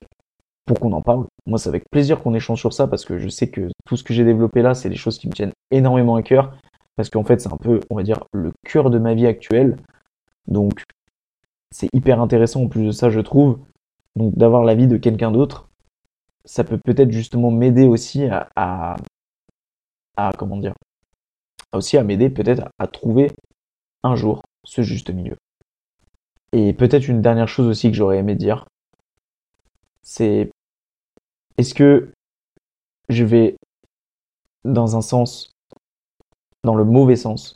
[0.65, 1.25] pour qu'on en parle.
[1.45, 4.03] Moi, c'est avec plaisir qu'on échange sur ça parce que je sais que tout ce
[4.03, 6.55] que j'ai développé là, c'est des choses qui me tiennent énormément à cœur
[6.95, 9.77] parce qu'en fait, c'est un peu, on va dire, le cœur de ma vie actuelle.
[10.47, 10.83] Donc,
[11.71, 13.59] c'est hyper intéressant en plus de ça, je trouve.
[14.15, 15.67] Donc, d'avoir l'avis de quelqu'un d'autre,
[16.45, 18.47] ça peut peut-être justement m'aider aussi à,
[20.15, 20.73] à comment dire,
[21.73, 23.31] aussi à m'aider peut-être à trouver
[24.03, 25.35] un jour ce juste milieu.
[26.51, 28.67] Et peut-être une dernière chose aussi que j'aurais aimé dire,
[30.03, 30.51] c'est
[31.57, 32.11] est-ce que
[33.09, 33.55] je vais
[34.63, 35.51] dans un sens,
[36.63, 37.55] dans le mauvais sens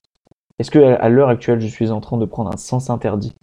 [0.59, 3.35] Est-ce que à l'heure actuelle, je suis en train de prendre un sens interdit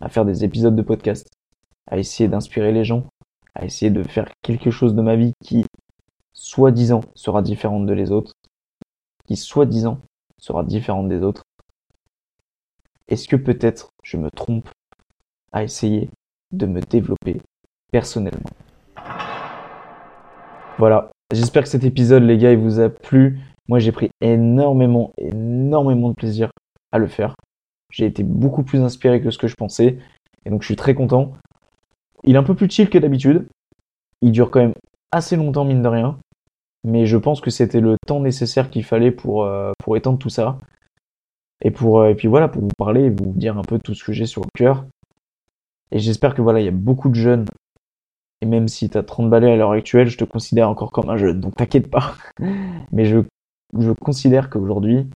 [0.00, 1.28] à faire des épisodes de podcast,
[1.90, 3.04] à essayer d'inspirer les gens,
[3.54, 5.64] à essayer de faire quelque chose de ma vie qui,
[6.32, 8.32] soi-disant, sera différente de les autres
[9.26, 10.00] qui soi-disant
[10.38, 11.42] sera différente des autres?
[13.08, 14.68] Est-ce que peut-être je me trompe
[15.52, 16.10] à essayer
[16.50, 17.40] de me développer
[17.92, 18.50] personnellement
[20.78, 23.38] Voilà, j'espère que cet épisode les gars il vous a plu.
[23.68, 26.50] Moi j'ai pris énormément, énormément de plaisir
[26.90, 27.36] à le faire.
[27.92, 29.98] J'ai été beaucoup plus inspiré que ce que je pensais
[30.44, 31.34] et donc je suis très content.
[32.24, 33.46] Il est un peu plus chill que d'habitude.
[34.22, 34.74] Il dure quand même
[35.12, 36.18] assez longtemps mine de rien
[36.84, 40.58] mais je pense que c'était le temps nécessaire qu'il fallait pour, euh, étendre tout ça.
[41.64, 43.94] Et, pour, euh, et puis voilà, pour vous parler et vous dire un peu tout
[43.94, 44.84] ce que j'ai sur le cœur.
[45.92, 47.44] Et j'espère que voilà, il y a beaucoup de jeunes.
[48.42, 51.08] Et même si tu as 30 balais à l'heure actuelle, je te considère encore comme
[51.08, 52.16] un jeune, donc t'inquiète pas.
[52.92, 53.20] Mais je,
[54.00, 55.06] considère qu'aujourd'hui,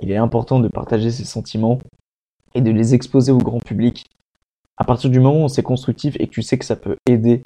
[0.00, 1.80] il est important de partager ses sentiments
[2.54, 4.06] et de les exposer au grand public.
[4.76, 7.42] À partir du moment où c'est constructif et que tu sais que ça peut aider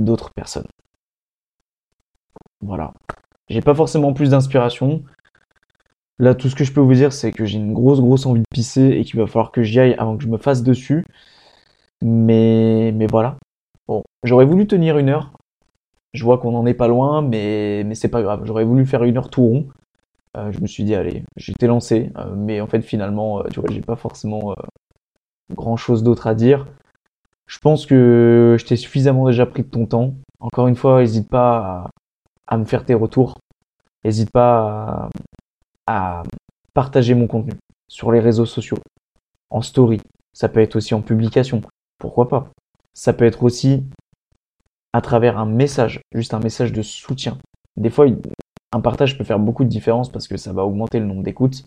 [0.00, 0.68] d'autres personnes.
[2.62, 2.94] Voilà.
[3.48, 5.04] J'ai pas forcément plus d'inspiration.
[6.18, 8.40] Là, tout ce que je peux vous dire, c'est que j'ai une grosse, grosse envie
[8.40, 11.04] de pisser et qu'il va falloir que j'y aille avant que je me fasse dessus.
[12.04, 13.38] Mais, mais voilà.
[13.88, 15.32] Bon, j'aurais voulu tenir une heure.
[16.12, 18.42] Je vois qu'on n'en est pas loin, mais, mais c'est pas grave.
[18.44, 19.68] J'aurais voulu faire une heure tout rond.
[20.36, 23.60] Euh, je me suis dit, allez, j'étais lancé, euh, mais en fait, finalement, euh, tu
[23.60, 24.54] vois, j'ai pas forcément
[25.54, 26.66] grand chose d'autre à dire.
[27.46, 30.14] Je pense que je t'ai suffisamment déjà pris de ton temps.
[30.40, 31.90] Encore une fois, n'hésite pas
[32.46, 33.38] à, me faire tes retours.
[34.04, 35.08] N'hésite pas
[35.86, 36.22] à,
[36.74, 37.54] partager mon contenu
[37.88, 38.78] sur les réseaux sociaux,
[39.50, 40.00] en story.
[40.32, 41.62] Ça peut être aussi en publication.
[42.04, 42.50] Pourquoi pas
[42.92, 43.82] Ça peut être aussi
[44.92, 47.38] à travers un message, juste un message de soutien.
[47.78, 48.04] Des fois,
[48.72, 51.64] un partage peut faire beaucoup de différence parce que ça va augmenter le nombre d'écoutes.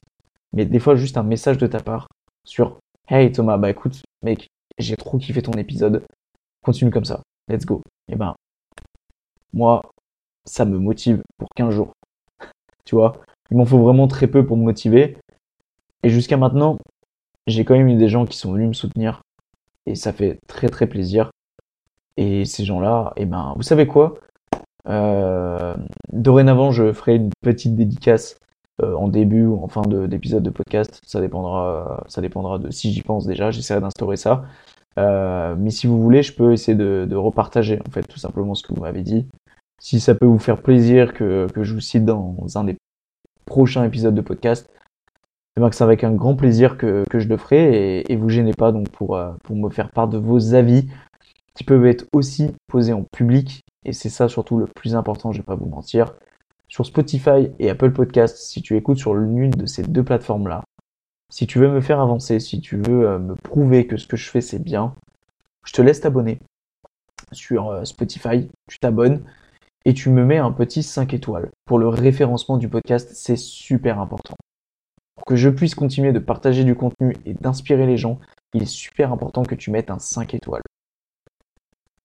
[0.53, 2.07] Mais des fois, juste un message de ta part
[2.45, 2.77] sur
[3.07, 6.05] Hey Thomas, bah écoute, mec, j'ai trop kiffé ton épisode.
[6.63, 7.23] Continue comme ça.
[7.47, 7.81] Let's go.
[8.07, 8.35] Et eh ben,
[9.53, 9.81] moi,
[10.45, 11.93] ça me motive pour 15 jours.
[12.85, 15.17] tu vois, il m'en faut vraiment très peu pour me motiver.
[16.03, 16.77] Et jusqu'à maintenant,
[17.47, 19.23] j'ai quand même eu des gens qui sont venus me soutenir.
[19.87, 21.31] Et ça fait très très plaisir.
[22.17, 24.15] Et ces gens-là, eh ben, vous savez quoi?
[24.89, 25.75] Euh,
[26.11, 28.37] Dorénavant, je ferai une petite dédicace
[28.81, 30.99] euh, en début ou en fin d'épisode de, podcast.
[31.05, 33.49] Ça dépendra, ça dépendra de si j'y pense déjà.
[33.51, 34.43] J'essaierai d'instaurer ça.
[34.99, 38.63] Euh, mais si vous voulez, je peux essayer de, repartager en fait tout simplement ce
[38.63, 39.25] que vous m'avez dit.
[39.79, 42.75] Si ça peut vous faire plaisir que, je vous cite dans un des
[43.45, 44.69] prochains épisodes de podcast,
[45.57, 48.71] eh ben, c'est avec un grand plaisir que, je le ferai et, vous gênez pas
[48.71, 50.87] donc pour, euh, pour me faire part de vos avis
[51.55, 55.39] qui peuvent être aussi posés en public et c'est ça surtout le plus important, je
[55.39, 56.13] vais pas vous mentir.
[56.67, 60.63] Sur Spotify et Apple Podcast, si tu écoutes sur l'une de ces deux plateformes là,
[61.31, 64.15] si tu veux me faire avancer, si tu veux euh, me prouver que ce que
[64.15, 64.93] je fais c'est bien,
[65.65, 66.37] je te laisse t'abonner
[67.31, 69.23] sur euh, Spotify, tu t'abonnes
[69.85, 71.49] et tu me mets un petit 5 étoiles.
[71.65, 74.35] Pour le référencement du podcast, c'est super important.
[75.17, 78.19] Pour que je puisse continuer de partager du contenu et d'inspirer les gens,
[78.53, 80.61] il est super important que tu mettes un 5 étoiles.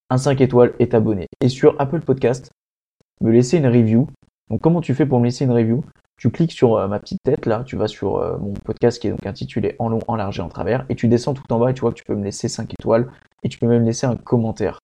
[0.08, 1.26] Un 5 étoiles et t'abonner.
[1.42, 2.50] Et sur Apple Podcast,
[3.20, 4.08] me laisser une review.
[4.48, 5.84] Donc comment tu fais pour me laisser une review?
[6.18, 9.08] Tu cliques sur euh, ma petite tête là, tu vas sur euh, mon podcast qui
[9.08, 11.58] est donc intitulé En long, en large et en travers, et tu descends tout en
[11.58, 13.10] bas et tu vois que tu peux me laisser 5 étoiles
[13.42, 14.78] et tu peux même laisser un commentaire.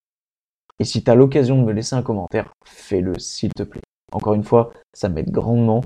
[0.78, 3.80] Et si tu as l'occasion de me laisser un commentaire, fais-le s'il te plaît.
[4.12, 5.82] Encore une fois, ça m'aide grandement,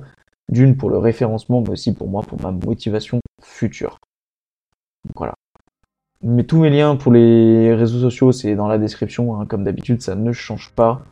[0.52, 3.98] d'une pour le référencement, mais aussi pour moi, pour ma motivation future.
[5.16, 5.34] Voilà.
[6.22, 9.46] Mais tous mes liens pour les réseaux sociaux, c'est dans la description, hein.
[9.46, 11.02] comme d'habitude, ça ne change pas.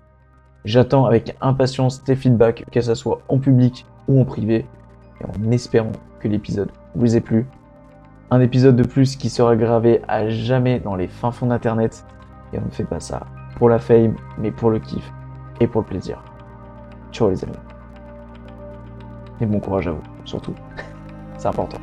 [0.64, 4.66] J'attends avec impatience tes feedbacks, que ce soit en public ou en privé,
[5.20, 7.46] et en espérant que l'épisode vous ait plu.
[8.30, 12.04] Un épisode de plus qui sera gravé à jamais dans les fins fonds d'internet,
[12.52, 13.26] et on ne fait pas ça
[13.56, 15.10] pour la fame, mais pour le kiff
[15.60, 16.22] et pour le plaisir.
[17.10, 17.69] Ciao les amis.
[19.40, 20.54] Et bon courage à vous, surtout.
[21.38, 21.78] C'est important.